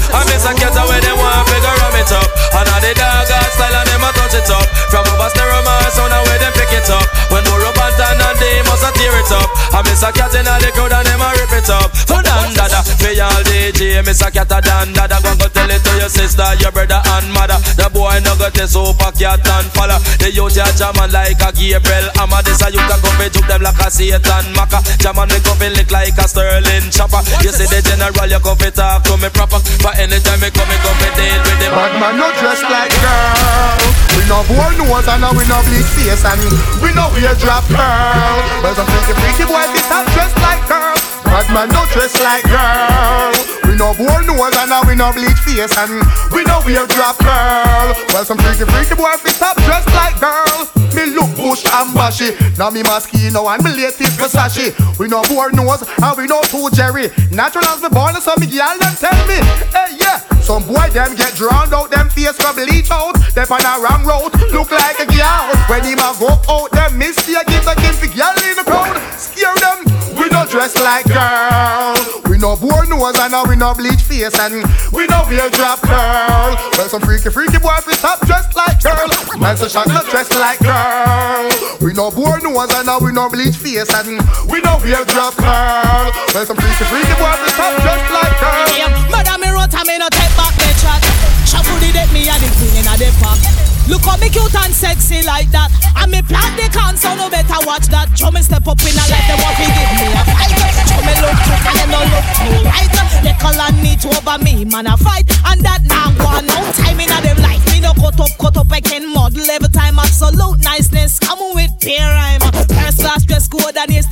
[0.09, 2.29] I miss a cat away, them want to ram it up.
[2.55, 4.65] And all the dog style and them a touch it up.
[4.89, 7.05] From over the romance, so now where them pick it up.
[7.29, 7.77] When more up
[8.17, 9.49] and they must a tear it up.
[9.75, 11.93] I miss a cat in all the crowd and them a rip it up.
[12.09, 15.21] For dan dada, for y'all DJ, miss a cat a dan dada.
[15.21, 17.59] Go go tell it to your sister, your brother and mother.
[17.77, 19.99] The boy no got this super cat and follow.
[20.17, 22.09] The youth ya jaman like a Gabriel.
[22.17, 24.81] I'm a this a you can go fi juke them like a Satan Maka.
[24.97, 27.21] Jaman me go fi lick like a Sterling chopper.
[27.45, 29.61] You see the general, you go fi talk to me proper.
[29.83, 31.71] But anytime me come, me go fi deal with them.
[31.75, 33.99] Bad man no dress like girl.
[34.17, 36.41] We no bore nose and we no bleach face and
[36.81, 37.63] we no wear drop
[37.99, 38.61] curl.
[38.61, 40.95] But some freaky freaky boy fi stop dress like girl.
[41.25, 43.58] Bad man no dress like girl.
[43.79, 46.03] We no bore nose and now we no bleach face and
[46.35, 47.95] we no wear drop curl.
[48.11, 50.67] Well some freaky freaky boy fi stop dress like girl.
[50.91, 52.35] Me look bush and bashy.
[52.59, 54.75] Now me Moschino and me latest Versace.
[54.99, 57.07] We no bore nose and we no too Jerry.
[57.31, 59.39] Natural as me born so me gyal them tell me,
[59.71, 60.19] hey yeah.
[60.43, 63.15] Some boy them get drowned out, them face go bleach out.
[63.31, 65.55] They on a wrong road, look like a gal.
[65.71, 68.99] When him a go out, them mistake give the king for gal in the crowd.
[69.15, 69.99] Scare them.
[70.19, 71.95] We no dress like girl.
[72.27, 76.55] We no bore nose and we no bleach face and we no wear drop curl.
[76.77, 79.09] Well some freaky freaky boy fi stop dressed like girl.
[79.37, 81.49] Man so shot not dressed like girl.
[81.81, 85.35] We no bore nose and now we no bleach face and we no wear drop
[85.35, 86.11] curl.
[86.33, 88.67] Well some freaky freaky boy fi stop dressed like girl.
[88.77, 91.03] Yeah, mother me wrote and me no take back the chat.
[91.45, 93.58] Shuffle the deck me and the thing inna the pack.
[93.89, 95.73] Look how me cute and sexy like that.
[95.97, 98.13] And me plant the can so no better watch that.
[98.13, 100.53] Show me step up in a life them want to give me a fight.
[100.85, 102.89] Show me look cute and them no look too right.
[103.25, 105.25] They call and need to over me man a fight.
[105.49, 107.65] And that now one no time inna them life.
[107.73, 109.97] Me no cut up, cut up I can model every time.
[109.97, 111.17] Absolute niceness.
[111.17, 112.45] Come on with peer rhyme.
[112.69, 114.05] First class dress code and your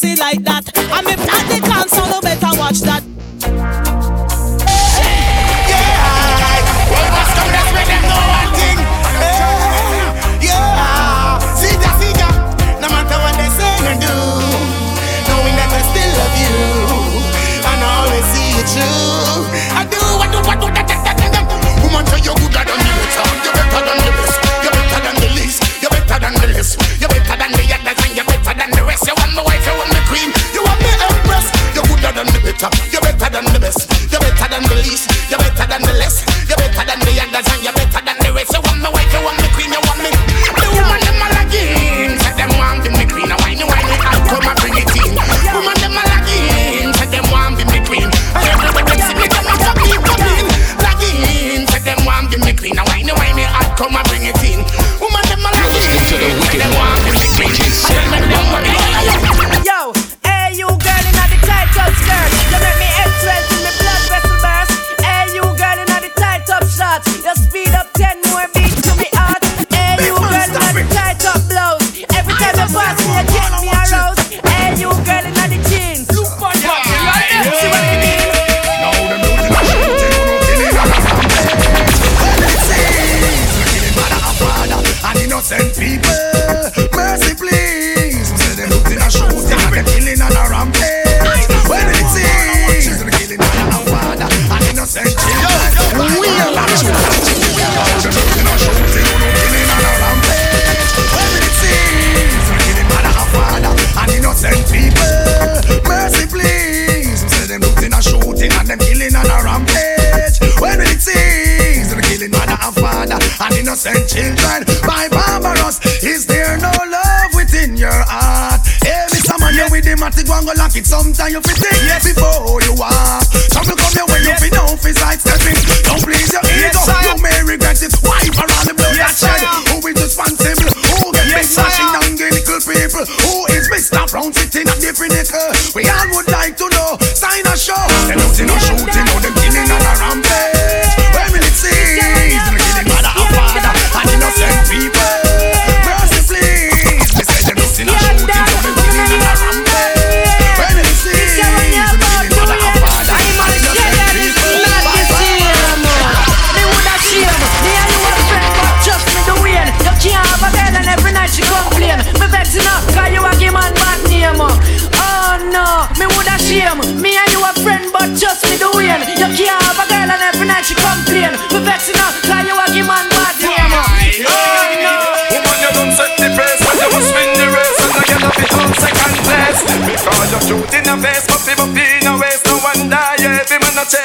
[0.00, 0.64] sexy like that.
[0.92, 1.39] I'm a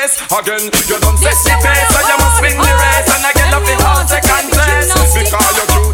[0.05, 3.31] place Again, you don't set the pace So you must win the race And I
[3.33, 5.84] get up in all second place Because you're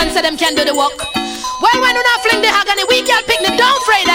[0.00, 0.96] and say them can't do the work.
[1.60, 4.09] Well, when you not fling the agony, we girl picnic, don't afraid.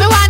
[0.00, 0.29] Me want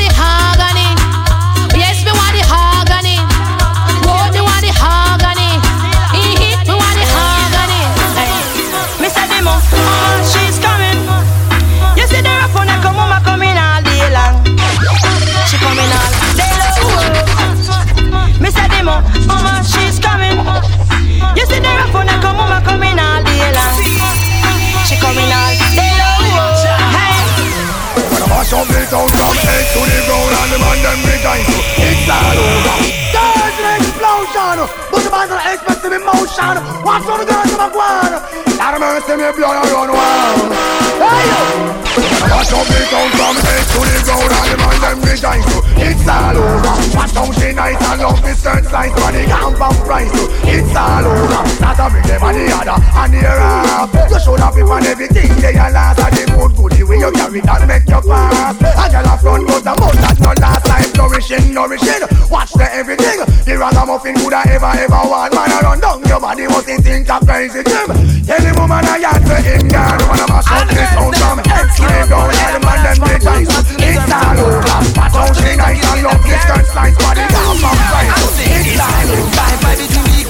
[35.21, 36.57] The man expect some emotion.
[36.81, 38.09] Watch all the girls in my guan.
[38.57, 40.49] Lot of mercy, me I run wild.
[40.97, 41.81] Hey yo.
[42.25, 45.45] Watch out me come from head to the ground and the man them rejoice.
[45.77, 46.73] It's all over.
[46.97, 50.09] Watch out she nice and love skirt slice, but they can't from price.
[50.49, 51.45] It's all over.
[51.61, 53.93] Not a bring them on the other and the rap.
[54.09, 56.01] You should have been on everything they are last.
[56.01, 58.57] And the mood good the way you carry that make you pass.
[58.57, 62.09] A girl a front but the mouth that no last life nourishing, nourishing.
[62.33, 63.21] Watch the everything.
[63.45, 65.35] The ragamuffin could have ever ever want.
[65.35, 67.63] Man a run down your body must think a crazy.
[67.65, 69.99] Tell the woman I had for him girl.
[70.07, 71.39] Wanna mash up this sound from
[71.75, 72.31] slave down.
[72.31, 73.51] All the man them rejoice.
[73.81, 74.63] It's all over.
[74.95, 78.39] Watch out she nice and love this skirt slice body down from price.
[78.39, 79.51] It's all over.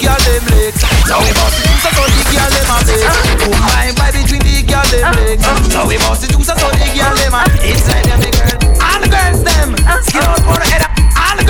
[0.00, 0.64] Girl them the
[2.30, 3.04] girl them a beg.
[3.60, 5.44] My bye between the girl them legs.
[5.68, 7.44] So we must do so so the girl them a.
[7.60, 8.80] It's like them the girl.
[8.80, 9.76] All the girls them.
[10.00, 10.89] Skin out for the head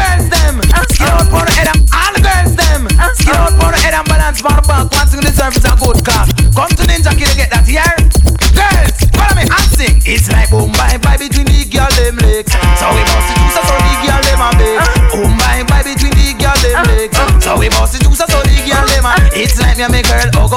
[0.01, 0.57] girls them.
[0.89, 1.79] Skin out for the head up.
[1.93, 2.89] All the girls them.
[3.21, 4.91] Skin out for the head and balance the back.
[4.93, 6.40] Once you deserve it's a good cock.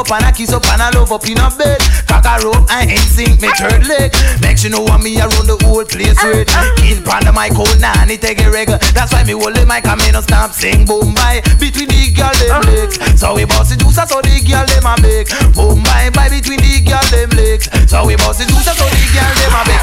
[0.04, 1.80] Up and a kiss up and a love up in a bed.
[2.08, 4.12] Cock a rope and in sync me third leg.
[4.44, 6.52] Make sure you know want me around the whole place with.
[6.84, 8.68] Kill pan the mic hold nanny take a reg.
[8.92, 12.12] That's why me hold the mic and me no stop sing boom bye between the
[12.12, 13.00] girl them legs.
[13.16, 15.32] So we must do so so the girl them a beg.
[15.56, 17.72] Boom bye bye between the girl them legs.
[17.88, 19.80] So we must do so so the girl them a beg.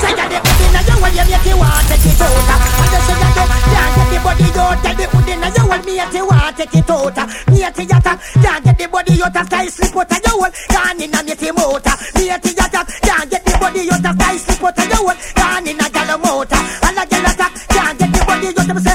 [0.00, 2.32] Say that the hood inna your wall, you make you want take it out.
[2.48, 4.78] And you say that you can't get the body out.
[4.80, 7.18] Tell the hood inna your wall, me make you want take it out.
[7.50, 9.34] Me at the attack, can't get the body out.
[9.58, 11.90] Sky slip out of your wall, gone inna make you motor.
[12.14, 14.06] Me at the attack, can't get the body out.
[14.06, 16.62] Sky slip out of your wall, gone inna gyal motor.
[16.86, 18.70] And a gyal attack, can't get the body out.
[18.70, 18.94] Me say,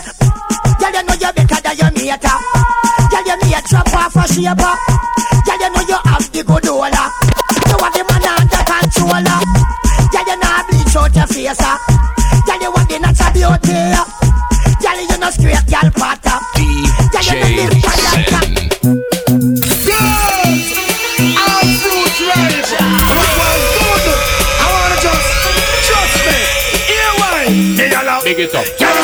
[0.80, 2.24] gyal you know you better than your mate.
[3.12, 4.74] Gyal you me a drop off a shaper.
[5.44, 7.04] Gyal you know you have the good ola.
[7.68, 9.40] You are the man under controller.
[10.16, 11.60] Gyal you not bleach out your face.
[11.60, 11.76] ah.
[12.48, 13.84] Gyal you want the natural beauty.
[14.80, 16.33] Gyal you no straight gyal pattern.
[28.44, 29.03] It up.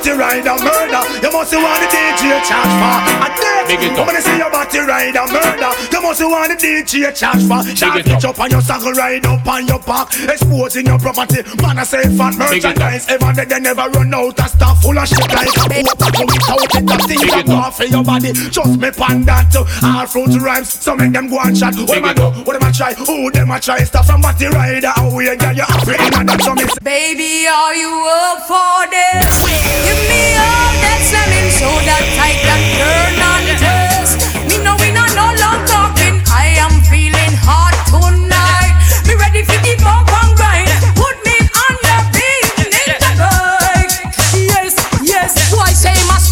[0.00, 1.02] Body ride a murder?
[1.20, 3.68] You must want the DJ charge for a death.
[3.68, 4.06] Big it up.
[4.06, 7.60] When you see your body ride a murder, you must want the DJ charge for.
[7.76, 11.42] Charge it pitch up on your saddle, ride up on your back, exposing your property.
[11.60, 12.76] Man, I say fat Big it up.
[12.76, 13.08] merchandise.
[13.08, 16.26] Ever they, they never run out of stuff full of shit like a poor bottle
[16.26, 16.86] without it.
[16.88, 17.64] That thing Big that it up.
[17.64, 18.32] go for your body.
[18.32, 19.52] Trust me, pan that.
[19.84, 21.76] All fruit rhymes, so make them go and chat.
[21.76, 22.22] What Big them a it do?
[22.24, 22.46] up.
[22.46, 22.94] What them I try?
[22.94, 23.84] Who them a try?
[23.84, 24.92] Stuff from body rider.
[24.96, 26.00] How we get you afraid?
[26.16, 26.64] And that's so me.
[26.82, 29.89] Baby, are you up for this?
[29.90, 34.22] Give me all that slamming so that I can turn on test.
[34.46, 36.22] Me know we not no long talking.
[36.30, 38.70] I am feeling hot tonight.
[39.10, 40.70] Me ready for the bump and grind.
[40.94, 44.14] Put me on the beat, ninja bike.
[44.38, 45.34] Yes, yes.
[45.50, 46.22] Why say my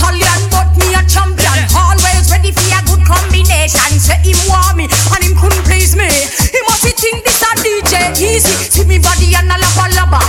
[0.54, 1.59] but me a champion.
[1.74, 3.90] Always ready for a good combination.
[3.98, 6.06] Say him want me and him couldn't please me.
[6.06, 8.54] He must he think this a DJ easy.
[8.70, 10.22] See me body and a lava lava.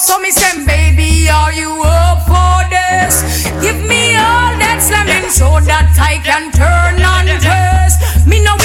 [0.00, 3.44] So me say, baby, are you up for this?
[3.60, 8.00] Give me all that slamming so that I can turn on this.
[8.26, 8.56] Me no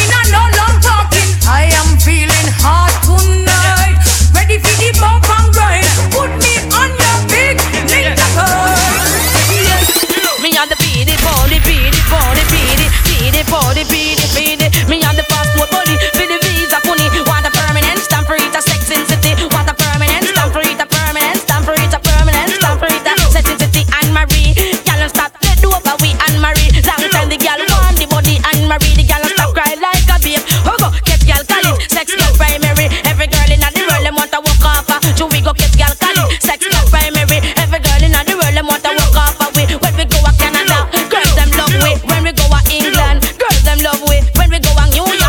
[28.66, 30.41] Anne Marie, the don't stop cry like a babe.
[30.66, 32.89] Oh go, get girl calling, sex girl primary.
[33.05, 34.89] Every girl in the world them want to walk off.
[35.13, 37.45] So we go get girl calling, sex girl primary.
[37.61, 39.38] Every girl in the world them want to walk off.
[39.53, 41.93] we when we go a Canada, girls them love we.
[42.09, 44.26] When we go a England, girls them love we.
[44.34, 45.24] When we go a New York,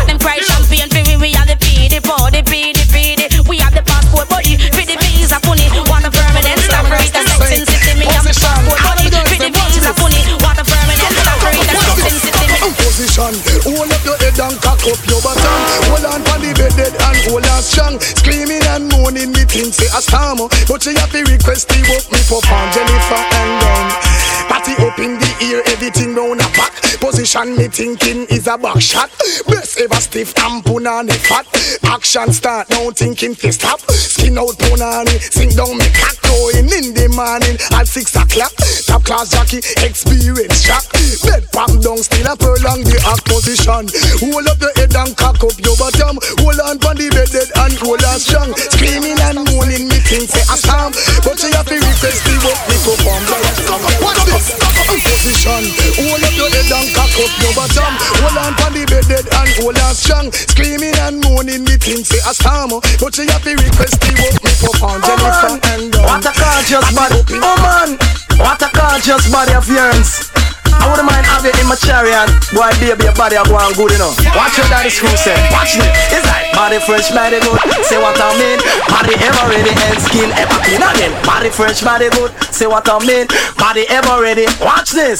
[14.07, 15.59] your head and cock up your bottom.
[15.91, 17.99] Hold on for the bed dead and hold on strong.
[17.99, 20.47] Screaming and moaning, me think say a storm.
[20.71, 23.85] But she have to request the work me perform Jennifer and Don.
[24.47, 26.46] Party up in the ear, everything round.
[27.27, 29.11] Position me thinking is a back shot.
[29.51, 31.43] Best ever stiff and punani fat.
[31.83, 33.83] Action start now thinking fi stop.
[33.91, 38.55] Skin out punani, sing down me cock going in the morning at six o'clock.
[38.87, 40.87] Top class jockey, experience shock.
[41.27, 43.91] Bed pop down, still a prolong the act position.
[44.23, 46.23] Hold up the head and cock up your bottom.
[46.39, 48.55] Hold on pon the bed head and hold on strong.
[48.71, 50.95] Screaming and moaning, me think say a storm,
[51.27, 53.19] but you have to request the work me perform.
[53.99, 55.63] Watch this, position.
[55.99, 57.93] Hold up your head and cock up your bottom.
[58.23, 60.31] Hold on pon the bed head and hold on strong.
[60.31, 64.37] Screaming and moaning, me think say a storm, but you have to request the work
[64.43, 65.01] me perform.
[65.01, 67.89] Oh, Jennifer and uh, What a conscious body, oh man.
[68.39, 70.36] What a conscious body of yours.
[70.87, 72.31] I wouldn't mind having it in my chariot.
[72.55, 74.15] Boy, baby, your body are going good enough.
[74.31, 75.35] Watch your daddy screw say.
[75.51, 75.83] Watch me.
[76.15, 77.59] It's like body fresh, body good.
[77.83, 78.55] Say what I mean.
[78.87, 81.11] Body ever ready and skin ever clean again.
[81.27, 82.31] Body fresh, body good.
[82.55, 83.27] Say what I mean.
[83.59, 84.47] Body ever ready.
[84.63, 85.19] Watch this.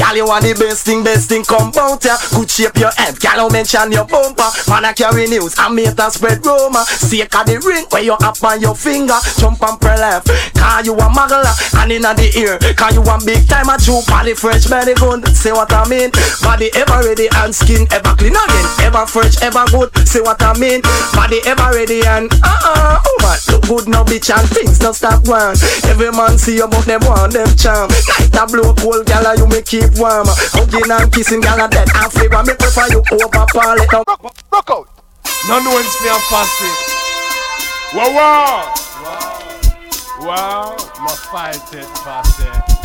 [0.00, 2.16] Gal, you want the best thing, best thing come out ya.
[2.32, 4.48] Good shape your head, gal, mention your bumper.
[4.64, 6.88] Man, I carry news, I make that spread rumor.
[6.88, 9.20] Stake of the ring, where you up on your finger.
[9.36, 11.52] Jump and pre left, call you a muggler.
[11.76, 15.20] And in the ear, call you one big time a true body fresh, very good.
[15.36, 16.08] Say what I mean.
[16.40, 18.66] Body ever ready and skin ever clean again.
[18.88, 19.92] Ever fresh, ever good.
[20.08, 20.80] Say what I mean.
[21.12, 23.04] Body ever ready and uh-uh.
[23.04, 25.60] Oh man, look good no bitch and things no stop one.
[25.84, 27.92] Every man see you but them want them charm.
[28.16, 30.26] Night a blow cold, gal, you me keep warm.
[30.54, 32.42] Hugging and kissing, gal, a dead and flavor.
[32.44, 33.90] Me prefer you over Paulette.
[33.90, 34.04] Now,
[34.52, 34.86] rock out.
[35.48, 36.76] No one's me and fasting.
[37.96, 38.74] Wow, wow.
[40.20, 40.76] Wow.
[41.00, 42.80] My fight it, fasting.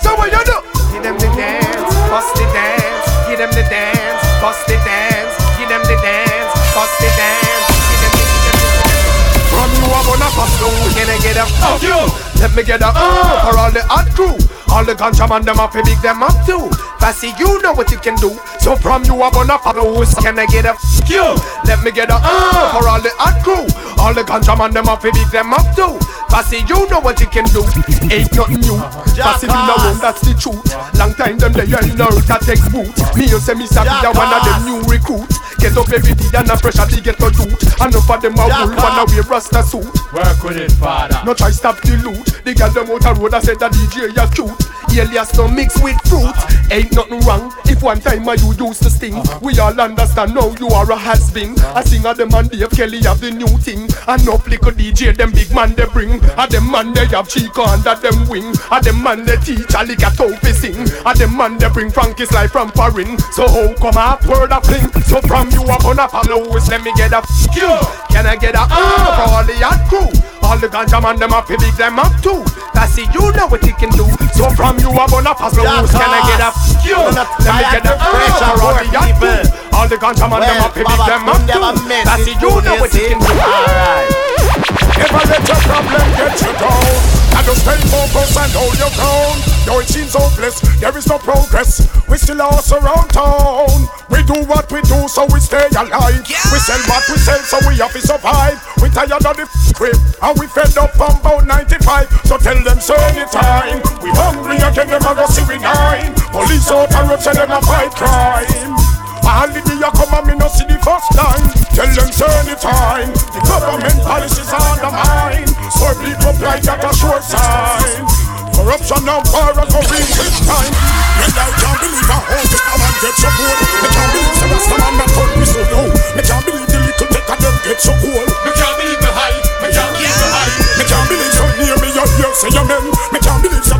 [0.00, 0.58] So what you do?
[0.94, 3.04] Give them the dance, bust the dance.
[3.28, 5.34] Give them the dance, bust the dance.
[5.58, 7.68] Give them the dance, bust the dance.
[7.68, 11.36] Give them the, give them the From you I'm gonna pass through, can I get
[11.36, 12.00] a fuck you?
[12.38, 14.36] Let me get a uh for all the hot crew.
[14.70, 16.70] All the ganja man them up, big them up too.
[17.00, 18.36] Passy, you know what you can do.
[18.60, 20.04] So from you I'm gonna follow.
[20.22, 21.24] Can I get a fuck you?
[21.64, 23.66] Let me get a uh for all the hot crew.
[23.98, 25.98] All the ganja man them up, big them up too.
[26.28, 27.64] Passy, you know what you can do.
[28.12, 28.78] Ain't nothing new.
[29.16, 30.62] Passy, been around, that's the truth.
[30.94, 32.92] Long time them they ain't learned that take boot.
[33.16, 35.40] Me you say me sabi that one of them new recruits.
[35.58, 37.58] Get up every day and a pressure to get to loot.
[37.82, 39.88] Enough of them a wool, one a wear rasta suit.
[40.12, 41.18] Work with it, father.
[41.24, 42.27] No try stop the loot.
[42.44, 44.52] The girl them out a road I said the DJ ya cute.
[44.98, 46.34] Alias no mix with fruit.
[46.72, 49.22] Ain't nothing wrong if one time I you used to sting.
[49.40, 51.58] We all understand now you are a has been.
[51.76, 53.86] I sing a them and Dave Kelly have the new thing.
[54.08, 56.18] And no little DJ them big man they bring.
[56.36, 58.50] A them man they have Chico under them wing.
[58.72, 60.82] A them man they teach a lick a topi sing.
[61.06, 63.18] A them man they bring Frankie's life from foreign.
[63.32, 64.90] So how come a word a fling?
[65.06, 67.70] So from you up on a follow let me get a f- you.
[68.10, 70.27] Can I get a uh for all the hot crew?
[70.48, 72.42] All the ganja man them up, big them up too.
[72.72, 74.08] Passy, you know what you can do.
[74.32, 76.96] So from you up on a pass the rules, can I get a f- you?
[77.44, 78.88] Let me get a pressure for all the
[79.18, 79.28] crew.
[79.76, 81.60] All the ganja man them up, big them up too.
[82.08, 83.26] Passy, you know what you can do.
[83.28, 84.87] Alright.
[84.98, 86.90] Never let your problem get you down.
[87.38, 89.38] And just stay focused and hold your ground.
[89.62, 91.86] Though it seems hopeless, there is no progress.
[92.10, 93.86] We still are around town.
[94.10, 96.26] We do what we do, so we stay alive.
[96.26, 98.58] We sell what we sell, so we have to survive.
[98.82, 102.10] We tired of the crib, and we fed up from about 95.
[102.26, 103.78] So tell them, so anytime.
[104.02, 106.10] We hungry again, them a go see we nine.
[106.34, 108.74] Police out and road, say them a fight crime.
[109.22, 113.38] Holiday a come and me no see the first time Tell them say anytime The
[113.46, 115.46] government policies are the mine.
[115.70, 118.02] So people blind at a short sign.
[118.50, 120.74] Corruption and war a go this time
[121.22, 123.54] And I can't believe how all the man get so cool.
[123.78, 125.86] Me can't believe the rest of man not turn me so low.
[126.18, 128.26] Me can't believe the little take of them get so cool.
[128.26, 129.38] Me can't believe the high.
[129.62, 130.50] Me can't believe the high.
[130.82, 132.90] Me can't believe so near me you hear say amen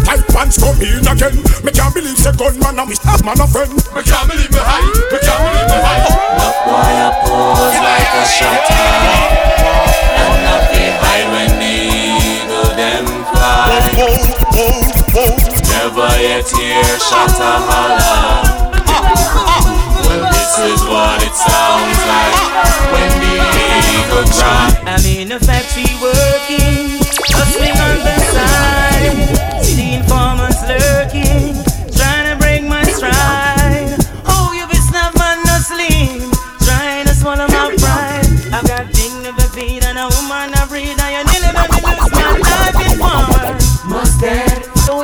[0.09, 1.37] tight pants come in again.
[1.61, 3.73] Me can't believe say gunman a me stop man a friend.
[3.93, 4.89] Me can't believe me high.
[5.13, 6.01] Me can't believe me high.
[6.65, 8.89] Boy, I pose like a shutter
[10.21, 13.69] And not the high when eagle them fly
[15.73, 18.45] Never yet hear shutter holler
[20.05, 22.37] Well, this is what it sounds like
[22.93, 23.33] When the
[23.97, 27.01] eagle cry I'm in a factory working,
[27.33, 28.28] hustling on the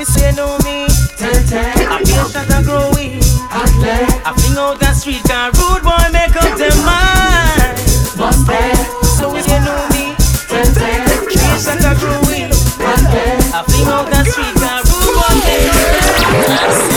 [0.04, 0.86] we say no me.
[1.16, 3.24] Ten ten, I feel that I grow weak.
[3.48, 7.72] I fling out the street, car rude boy make up their mind.
[8.18, 8.76] Must dead,
[9.16, 10.12] so we say no me.
[10.48, 12.52] Ten ten, feel that I grow weak.
[12.84, 15.94] I fling out the street, car rude boy make up
[16.60, 16.93] have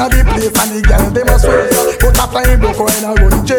[0.00, 1.68] inna the place and the girl dem a swear.
[2.00, 3.52] But after him broke when I run J.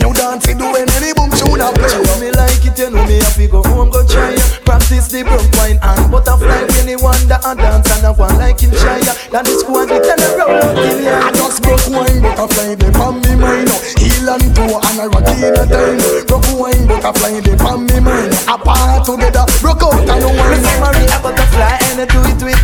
[0.00, 1.92] Now dancing doing any boom tune a play.
[1.92, 4.36] You me like it, you know me happy go home go try.
[4.64, 6.64] Practice the broke wine and butterfly.
[6.72, 9.00] When wonder a dance and a one like him shy.
[9.28, 11.20] That the squad they turn around out in here.
[11.20, 13.68] I just broke wine butterfly dem on me mind.
[14.00, 16.00] Heel and toe and I rock in a time.
[16.24, 18.32] Broke wine butterfly dem on me mind.
[18.48, 20.48] Apart together broke out and no one.
[20.48, 22.57] Me say Maria butterfly and I do it with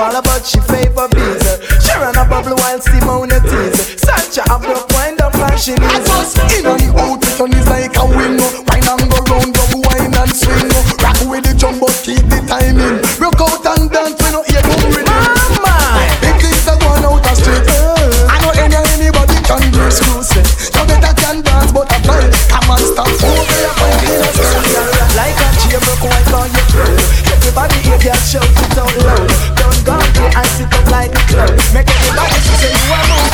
[0.00, 1.44] follow, but she favor bees.
[1.84, 4.00] She run a bubble while Simone tease.
[4.00, 6.08] Such a abrupt wind up like she needs.
[6.56, 8.48] In and out, the sun is like a window.
[8.64, 10.72] Wine and go round, double wine and swing.
[11.04, 12.96] Rock with the jumbo, keep the timing.
[13.20, 15.20] Rock out and dance when you hear no rhythm.
[15.60, 15.76] Mama,
[16.24, 17.68] the kids are going out a street.
[17.68, 18.32] Eh?
[18.32, 20.32] I know any anybody can do screws.
[20.32, 22.24] You better can dance, but I fly.
[22.48, 24.32] Come and stop over your mind a
[25.12, 27.36] Like a jailbrook, why can't you through?
[27.36, 29.19] Everybody here, just shout it out loud.
[30.36, 31.74] I sit up like a church.
[31.74, 33.29] Make everybody say you are moving.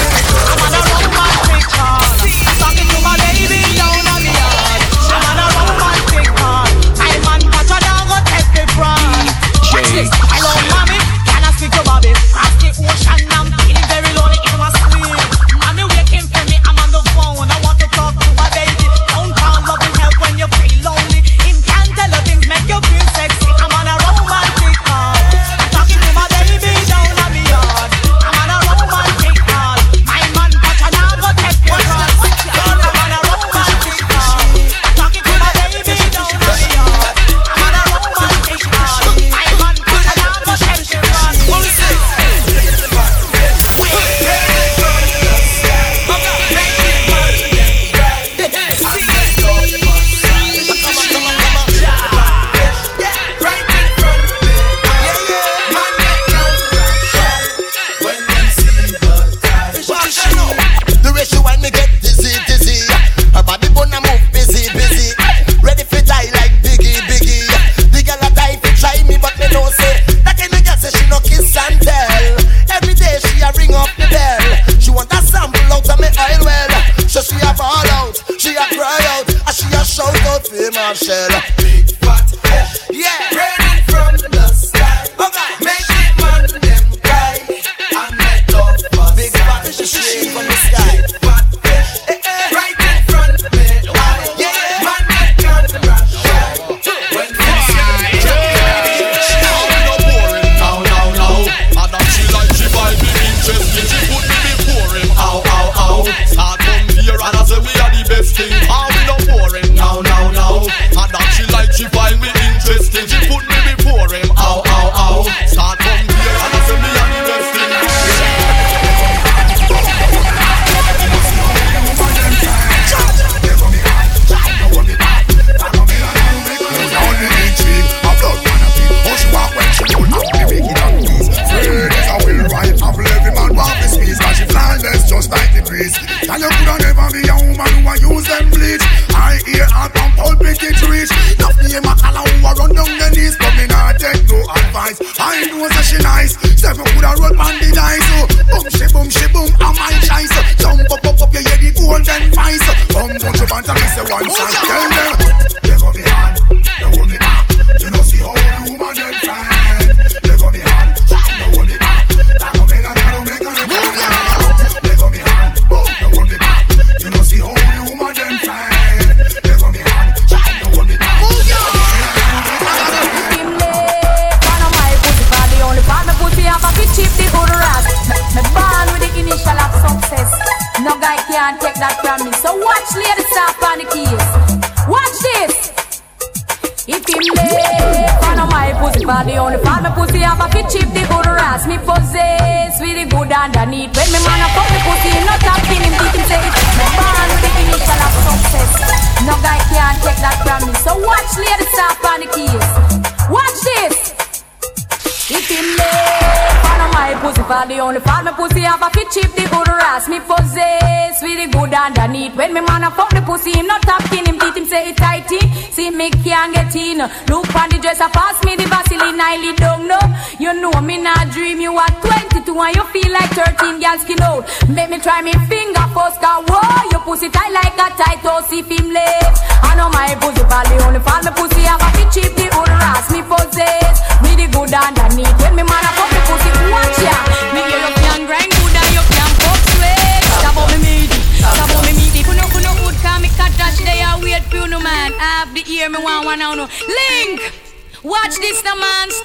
[217.28, 220.00] Look on the dresser, pass me the Vaseline, I lead down no.
[220.38, 224.20] You know me not dream, you are 22 and you feel like 13 girls skin
[224.22, 224.46] out.
[224.68, 228.15] Make me try me finger first, cause whoa, your pussy tight like a tight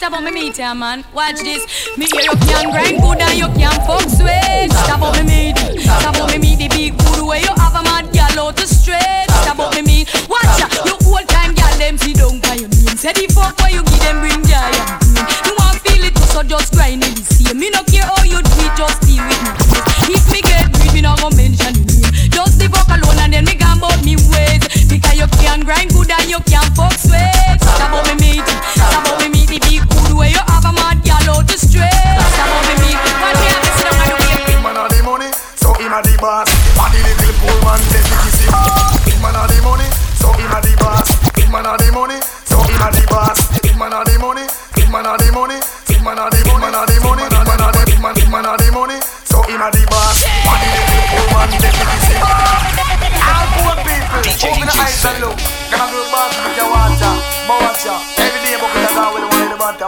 [0.01, 1.03] stop on me meat yeah, man.
[1.13, 1.63] Watch this.
[1.95, 4.71] Me hear you can grind good and you can fuck sweat.
[4.71, 6.57] Stop on me meat, stop on me meat.
[6.57, 9.20] The big good way you have a mad gal out to straight.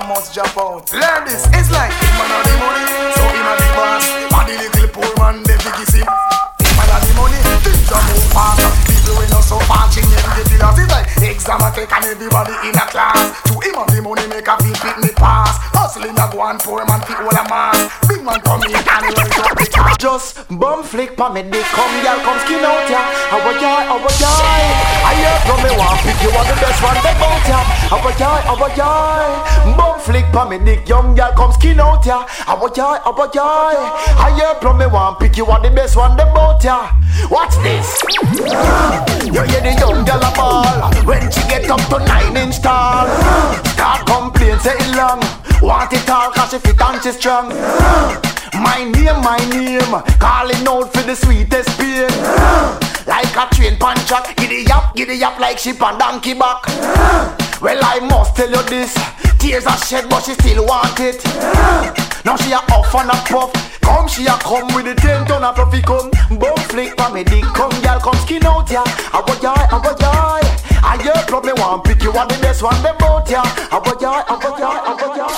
[0.07, 0.91] Must jump out.
[0.91, 2.85] Learn this, it's like Big man have the money,
[3.15, 4.05] so him a the boss.
[4.31, 6.07] Body little poor man, let me kiss him.
[6.59, 8.71] Big man have the money, things a move faster.
[8.89, 10.77] People we know so marching in the pillars.
[10.79, 13.31] It's like exam a take and everybody in a class.
[13.47, 15.55] To him have the money, make a feel pick me pass.
[15.71, 17.79] Hustling a go and poor man fit all a mass.
[18.07, 19.95] Big man come in and rise up the car.
[20.03, 22.99] Just bum flick pa me dick Come girl come skin out ya
[23.31, 24.63] How a joy, how a joy
[25.07, 27.59] I hear from me want pick you are the best one that bout ya
[28.23, 31.79] How a joy, how a joy Bum flick pa me dick Young girl come skin
[31.79, 32.25] out ya.
[32.27, 33.75] How a joy, how a joy
[34.15, 36.89] I hear from me want pick you are the best one that bout ya.
[37.29, 37.99] Watch this.
[39.27, 43.07] You hear the young girl a ball When she get up to nine inch tall.
[43.75, 45.19] Start complain say it long.
[45.61, 47.49] Want it all cause she fit and she strong.
[48.53, 52.07] My name, my name, calling out for the sweetest pain.
[53.05, 56.63] Like a train punch track, giddy up, giddy up like sheep on donkey back.
[57.61, 58.93] Well, I must tell you this,
[59.39, 61.23] tears are shed, but she still want it.
[62.25, 65.43] Now she a off and a puff, come she a come with the ten ton
[65.43, 66.09] of fluffy come.
[66.39, 68.83] Bum flick for me dick, come girl, come skin out ya.
[68.85, 70.41] I want joy, I want joy.
[70.83, 73.41] I hear club me want pick you are the best one them bout ya.
[73.43, 75.29] I want joy, I want joy, I want joy,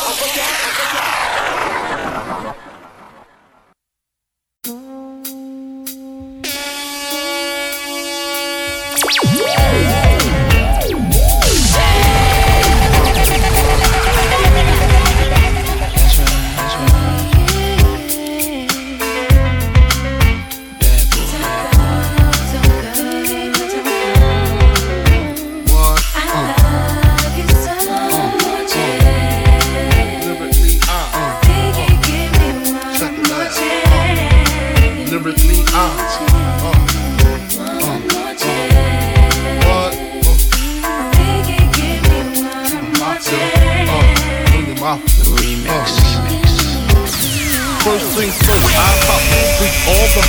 [47.85, 49.21] First things first, I pop
[49.61, 50.21] freak all the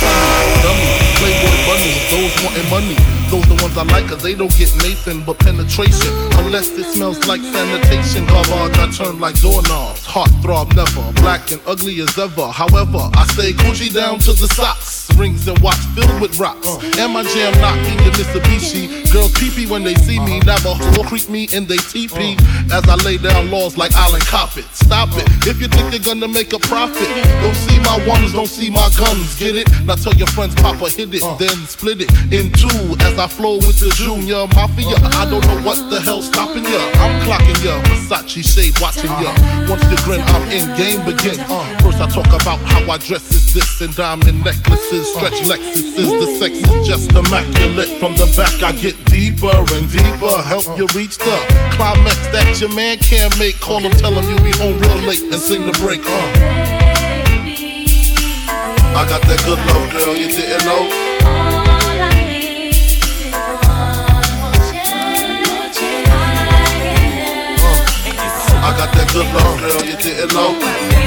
[0.61, 3.17] dummy, playboy bunnies, those wanting money.
[3.29, 6.13] Those the ones I like cause they don't get Nathan but penetration.
[6.39, 8.25] Unless it smells like sanitation.
[8.25, 10.05] Garbage I turn like doorknobs.
[10.05, 11.11] Heart throb never.
[11.19, 12.47] Black and ugly as ever.
[12.47, 15.11] However, I stay Gucci down to the socks.
[15.17, 16.67] Rings and watch filled with rocks.
[16.97, 19.11] And my jam knocking your Mitsubishi.
[19.11, 20.39] Girls peepee when they see me.
[20.95, 22.37] Will creep me in they teepee.
[22.71, 24.63] As I lay down laws like Island Coppet.
[24.71, 25.27] Stop it.
[25.45, 27.09] If you think you're gonna make a profit,
[27.43, 29.37] don't see my ones, don't see my guns.
[29.37, 29.67] Get it?
[29.83, 33.57] Now tell your friends, Papa hit it, then split it in two as I flow
[33.57, 34.97] with the junior mafia.
[35.17, 36.81] I don't know what the hell's stopping ya.
[37.01, 39.31] I'm clocking ya, Versace shade watching ya.
[39.69, 41.37] Once you grin, I'm in game begin.
[41.83, 46.09] First I talk about how I dress is this and diamond necklaces, stretch Lexuses.
[46.19, 47.99] The sex is just immaculate.
[47.99, 50.41] From the back I get deeper and deeper.
[50.43, 51.37] Help you reach the
[51.75, 53.59] climax that your man can't make.
[53.59, 56.01] Call him, tell him you be home real late and sing the break.
[56.05, 56.76] Uh.
[58.97, 60.89] I got that good love, girl, you didn't know.
[61.21, 61.67] Uh,
[68.59, 71.06] I got that good love, girl, you didn't know.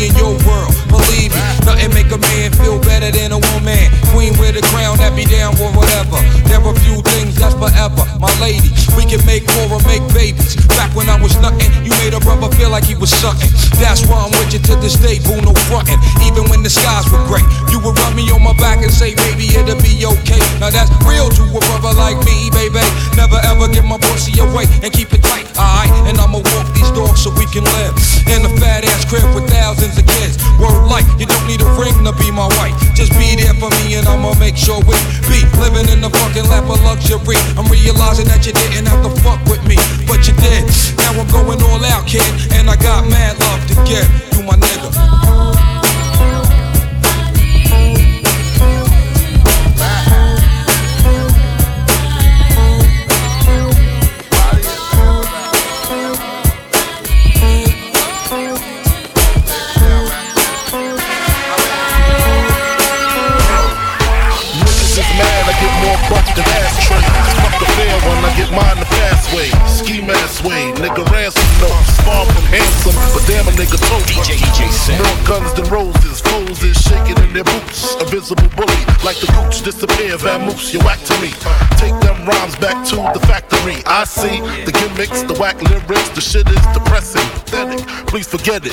[0.00, 0.72] In your world.
[0.88, 3.84] Believe me, nothing make a man feel better than a woman.
[4.12, 6.18] Queen with a crown that be down for whatever.
[6.48, 8.09] There are few things that's forever.
[8.20, 8.68] My lady,
[9.00, 10.52] we can make more or make babies.
[10.76, 13.48] Back when I was nothing, you made a brother feel like he was sucking.
[13.80, 15.96] That's why I'm with you to this day, boo, no frontin'.
[16.28, 17.40] Even when the skies were gray,
[17.72, 20.40] you would rub me on my back and say, baby, it'll be okay.
[20.60, 22.84] Now that's real to a brother like me, baby.
[23.16, 25.88] Never ever give my pussy away and keep it tight, alright?
[26.04, 27.96] And I'ma walk these dogs so we can live
[28.28, 30.36] in a fat ass crib with thousands of kids.
[30.60, 32.76] Word like, you don't need a ring to be my wife.
[32.92, 34.92] Just be there for me and I'ma make sure we
[35.24, 37.40] be living in the fucking lap of luxury.
[37.56, 39.76] I'm realizing that you didn't have to fuck with me,
[40.06, 40.66] but you did.
[40.98, 44.36] Now I'm going all out, kid, and I got mad love to give.
[44.36, 45.49] You my nigga.
[70.44, 72.00] Way, nigga ransom notes.
[72.00, 74.08] Far from handsome, but damn a nigga tote.
[74.08, 74.40] DJ,
[74.96, 77.94] More guns than roses, foes is shaking in their boots.
[78.00, 81.28] A visible bully, like the gooch disappear, vamoose, you whack to me.
[81.76, 83.82] Take them rhymes back to the factory.
[83.84, 87.86] I see the gimmicks, the whack lyrics, the shit is depressing, pathetic.
[88.06, 88.72] Please forget it.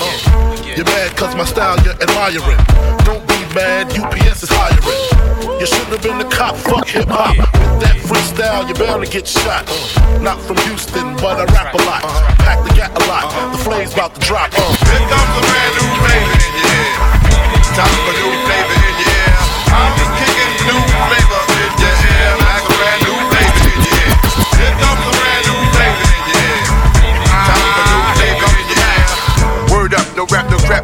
[0.64, 2.64] You're mad cause my style you're admiring.
[3.04, 5.60] Don't be mad, UPS is hiring.
[5.60, 7.36] You should have been a cop, fuck hip hop.
[7.38, 9.66] With that freestyle, you barely get shot.
[10.22, 12.04] Not from Houston, but I rap a lot.
[12.40, 13.30] Pack the gat a lot.
[13.52, 14.52] The flame's about to drop.
[14.54, 14.62] Uh.
[14.86, 17.76] Here comes a brand new flavor, yeah.
[17.78, 18.77] Time for new flavor,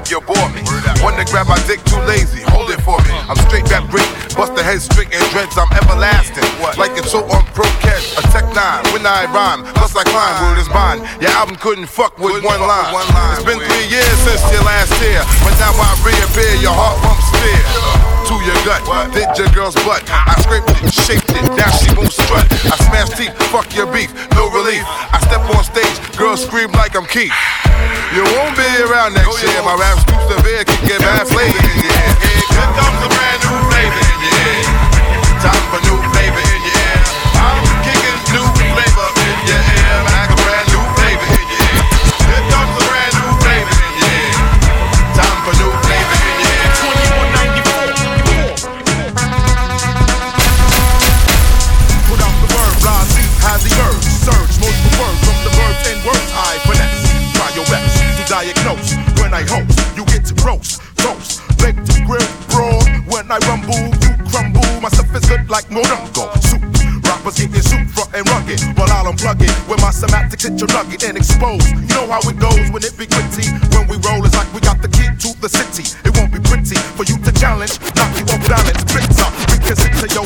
[0.03, 0.61] no you bore me.
[1.03, 3.13] One to grab my dick, too lazy, hold it for me.
[3.27, 6.43] I'm straight back great, bust the head straight and dreads, I'm everlasting.
[6.77, 10.35] Like it's so on pro catch, a tech nine, when I rhyme, plus I climb,
[10.43, 10.99] word is mine.
[11.21, 12.91] Your album couldn't fuck with one line.
[13.35, 17.27] It's been three years since your last year, but now I reappear, your heart pumps
[17.39, 17.63] fear.
[18.23, 20.03] To your gut, did your girl's butt.
[20.07, 22.47] I scraped it, shaped it, now she won't strut.
[22.71, 24.83] I smash teeth, fuck your beef, no relief.
[26.33, 27.33] I step on stage, scream like I'm Keith.
[28.13, 31.61] You won't be around next oh, year, my rap scoops severe, can get bad flavor,
[31.77, 32.09] yeah.
[32.49, 35.45] Here comes a brand new flavor, yeah.
[35.45, 36.22] Time for new flavor,
[65.53, 66.25] like Morongo.
[66.41, 66.65] Soup.
[67.05, 68.57] Rappers getting soup front and rugged.
[68.73, 69.53] While I'll unplug it.
[69.69, 71.61] When my semantics hit your nugget and expose.
[71.69, 73.45] You know how it goes when it be gritty.
[73.77, 75.85] When we roll, it's like we got the key to the city.
[76.09, 77.77] It won't be pretty for you to challenge.
[77.93, 80.25] Knock you off Diamond Victor, reconsider yo,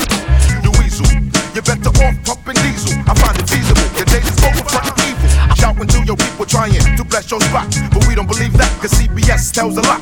[0.64, 1.12] the weasel.
[1.52, 2.95] You're better off pumping diesel.
[3.04, 3.84] I find it feasible.
[3.99, 5.28] Your days is over front evil.
[5.60, 7.68] Shouting to your people trying to bless your spot.
[7.91, 9.97] But we don't believe that, cause CBS tells a lot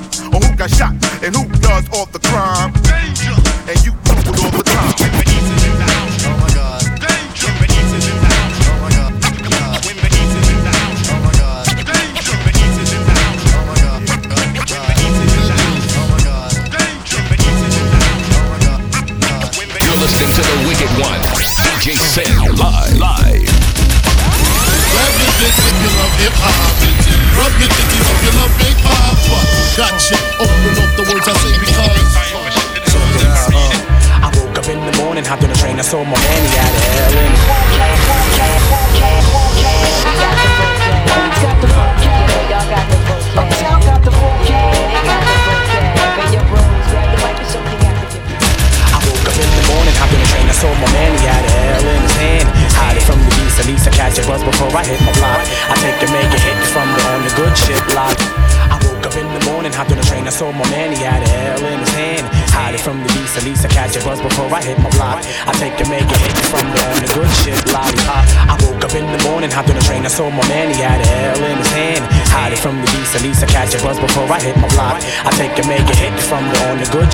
[75.55, 77.07] I make a hit from the on the good.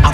[0.00, 0.10] I,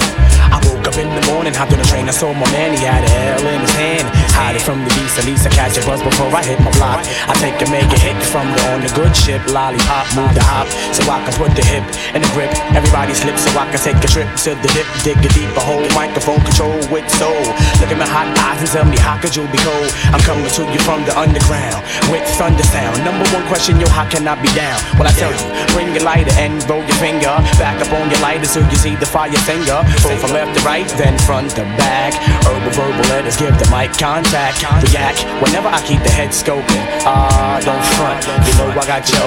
[0.51, 2.83] I woke up in the morning, hopped on the train, I saw my man, he
[2.83, 4.07] had a L in his hand.
[4.35, 6.71] Hide it from the beast, at least I catch a buzz before I hit my
[6.79, 7.03] block.
[7.27, 10.43] I take and make a hit from the on the good ship, lollipop, move the
[10.43, 10.68] hop,
[10.99, 12.51] so I can put the hip in the grip.
[12.75, 15.87] Everybody slips so I can take a trip to the hip, dig a deeper hole,
[15.95, 17.39] microphone control with soul.
[17.79, 19.91] Look at my hot eyes and tell me how could you be cold?
[20.11, 22.99] I'm coming to you from the underground with thunder sound.
[23.07, 24.79] Number one question, yo, how can I be down?
[24.99, 27.31] Well, I tell you, bring your lighter and roll your finger
[27.63, 29.79] back up on your lighter so you see the fire finger.
[30.03, 32.15] Roll from left to right, then front to back.
[32.43, 34.65] Herbal verbal letters give the mic contact.
[34.91, 36.83] React whenever I keep the head scoping.
[37.07, 38.25] Ah, don't front.
[38.47, 39.21] You know I got you.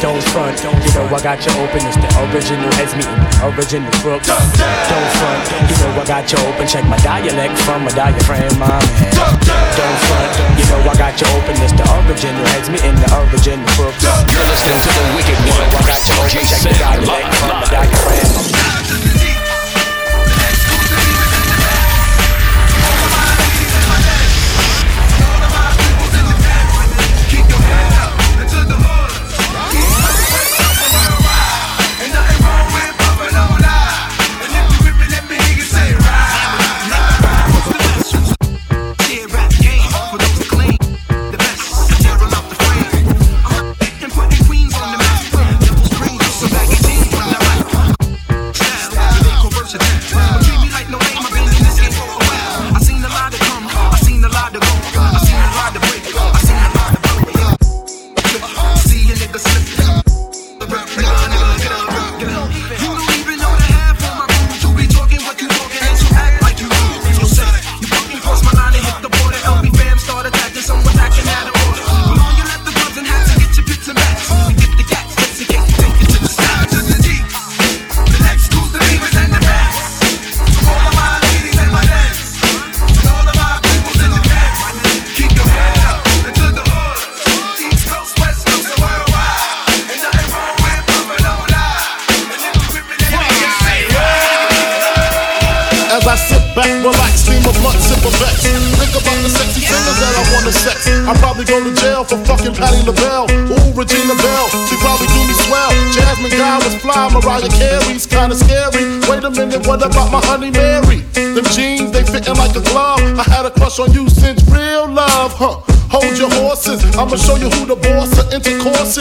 [0.00, 0.58] Don't front.
[0.84, 1.80] You know I got you open.
[1.84, 3.20] It's the original heads meeting.
[3.40, 4.28] Original crooks.
[4.28, 5.42] Don't front.
[5.68, 6.66] You know I got you open.
[6.66, 9.12] Check my dialect from a diaphragm, my man.
[9.16, 10.30] Don't front.
[10.56, 11.56] You know I got you open.
[11.60, 12.96] It's the original heads meeting.
[12.96, 14.04] The original crooks.
[14.04, 16.19] You're listening to the Wicked One, DJ Sam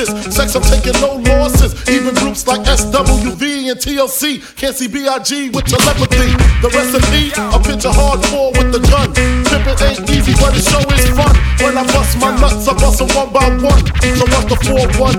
[0.07, 1.75] Sex, I'm taking no losses.
[1.89, 6.31] Even groups like SWV and TLC can't see BIG with telepathy.
[6.63, 9.11] The recipe, a pinch of hardcore with the gun.
[9.43, 11.35] Tipping ain't easy, but the show is fun.
[11.59, 13.83] When I bust my nuts, I bust them one by one.
[14.15, 15.18] So what's the 4 1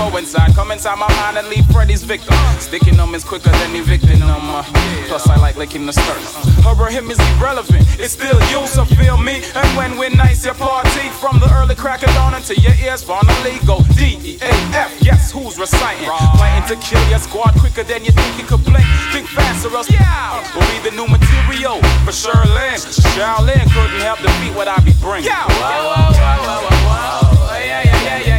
[0.00, 0.54] ammo inside.
[0.54, 2.34] Come inside my mind and leave Freddy's victim.
[2.58, 4.42] Sticking them is quicker than evicting them.
[4.50, 4.62] Uh,
[5.06, 6.20] plus, I like licking the skirt.
[6.64, 7.84] Her him is irrelevant.
[7.98, 9.42] It's still you, so feel me.
[9.54, 13.02] And when we're nice, your party from the early crack of dawn until your ears
[13.02, 14.90] finally go D E A F.
[15.02, 16.08] Yes, who's reciting?
[16.36, 18.86] Planning to kill your squad quicker than you think you could blink.
[19.12, 20.40] Think fast or else yeah.
[20.54, 22.78] we'll be the new material for Sherlin.
[23.12, 25.26] Shaolin couldn't help defeat what I be bringing.
[25.26, 25.46] Yeah.
[25.46, 27.50] Whoa, whoa, whoa, whoa, whoa.
[27.52, 28.29] Oh, yeah, yeah, yeah, yeah.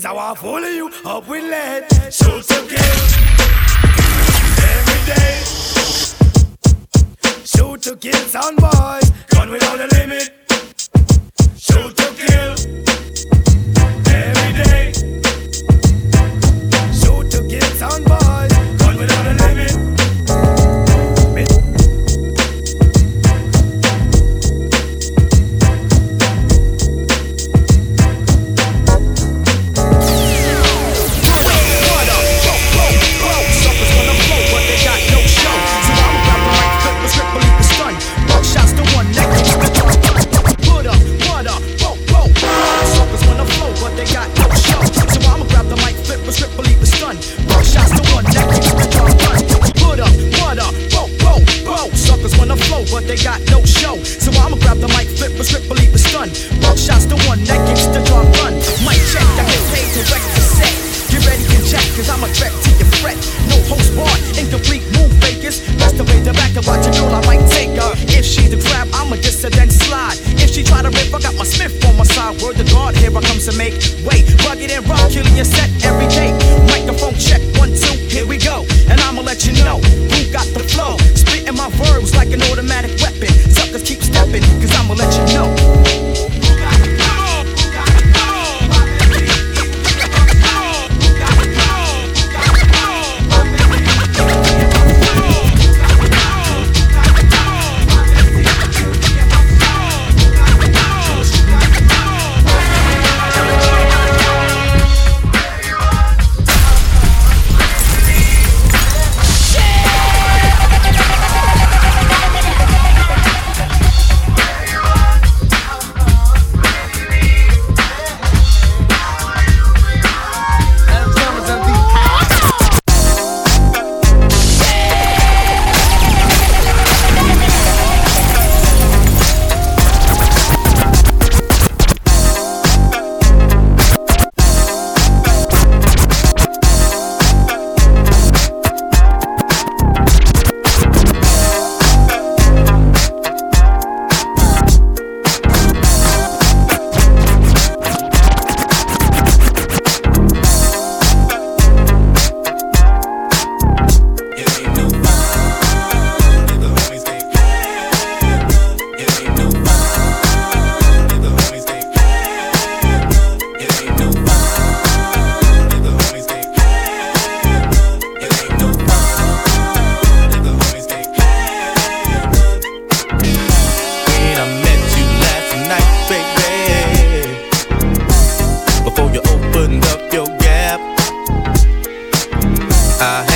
[0.00, 1.44] things I want follow you up with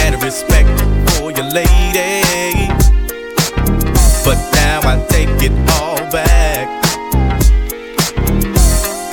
[0.05, 0.69] had respect
[1.13, 2.69] for your lady.
[4.25, 6.69] But now I take it all back.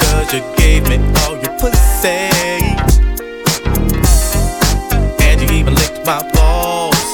[0.01, 2.27] Cause you gave me all your pussy.
[5.26, 7.07] And you even licked my balls.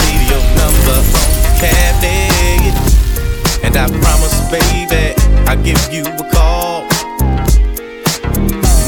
[0.00, 2.74] Leave your number on the cabinet.
[3.64, 5.14] And I promise, baby,
[5.46, 6.88] I'll give you a call.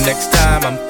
[0.07, 0.90] Next time I'm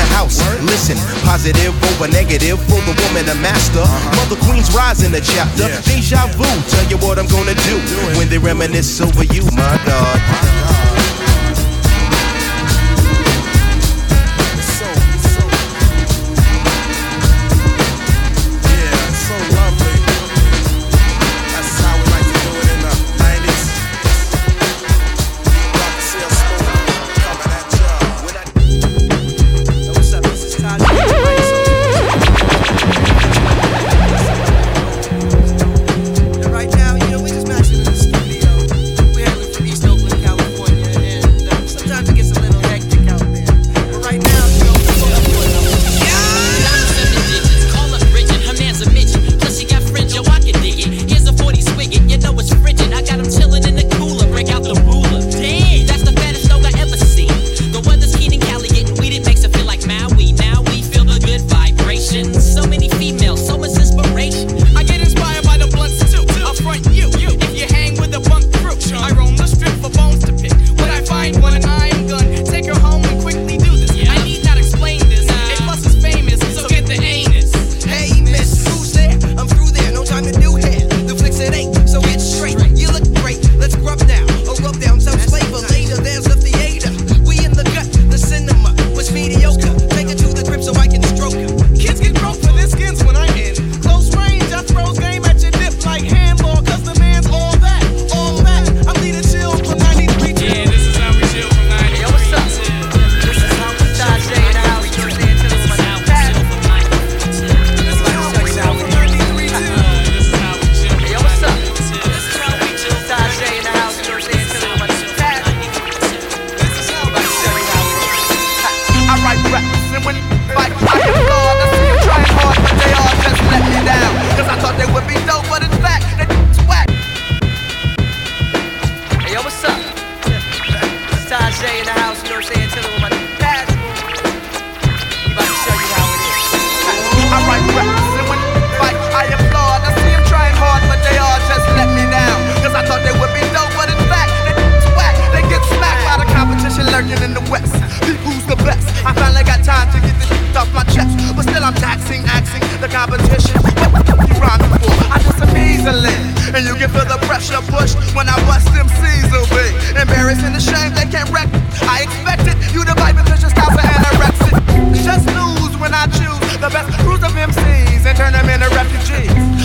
[0.00, 0.40] the house.
[0.64, 0.96] Listen,
[1.28, 3.84] positive over negative for the woman, a master.
[4.16, 5.68] Mother Queen's rise in the chapter.
[5.84, 7.76] Deja vu, tell you what I'm gonna do
[8.16, 10.89] when they reminisce over you, my God.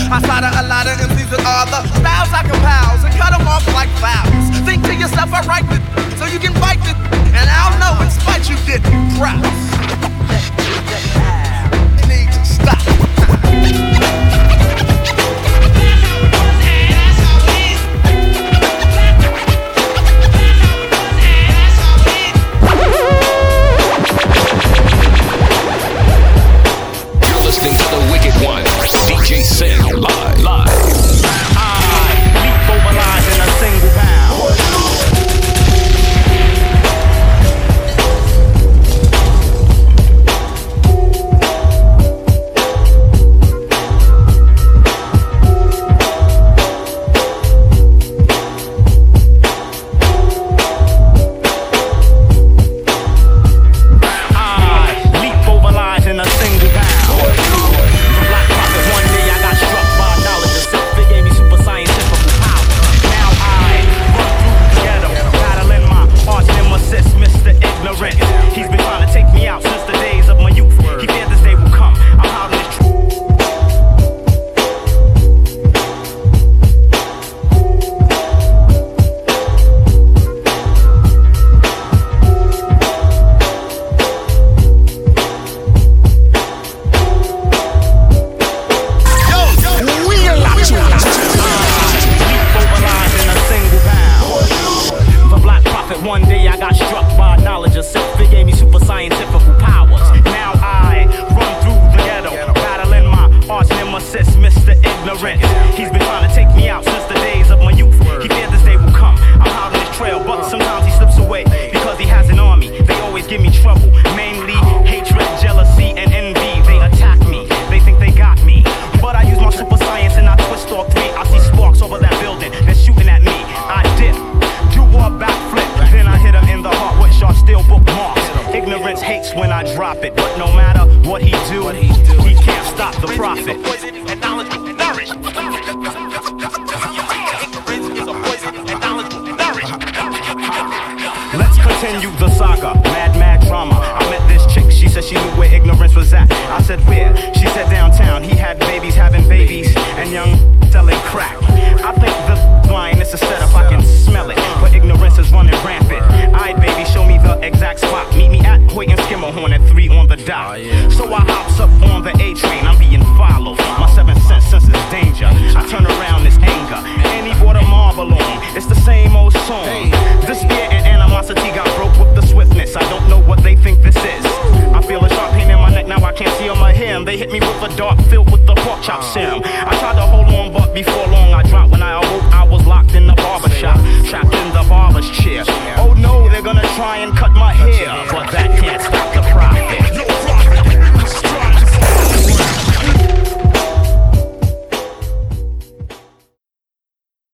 [0.08, 3.46] I slaughter a lot of MCs with all the styles I compile and cut them
[3.48, 4.54] off like fouls.
[4.64, 5.82] Think to yourself, I write it
[6.16, 6.96] so you can fight it,
[7.34, 9.18] and I'll know in spite you didn't.
[9.18, 10.05] Props.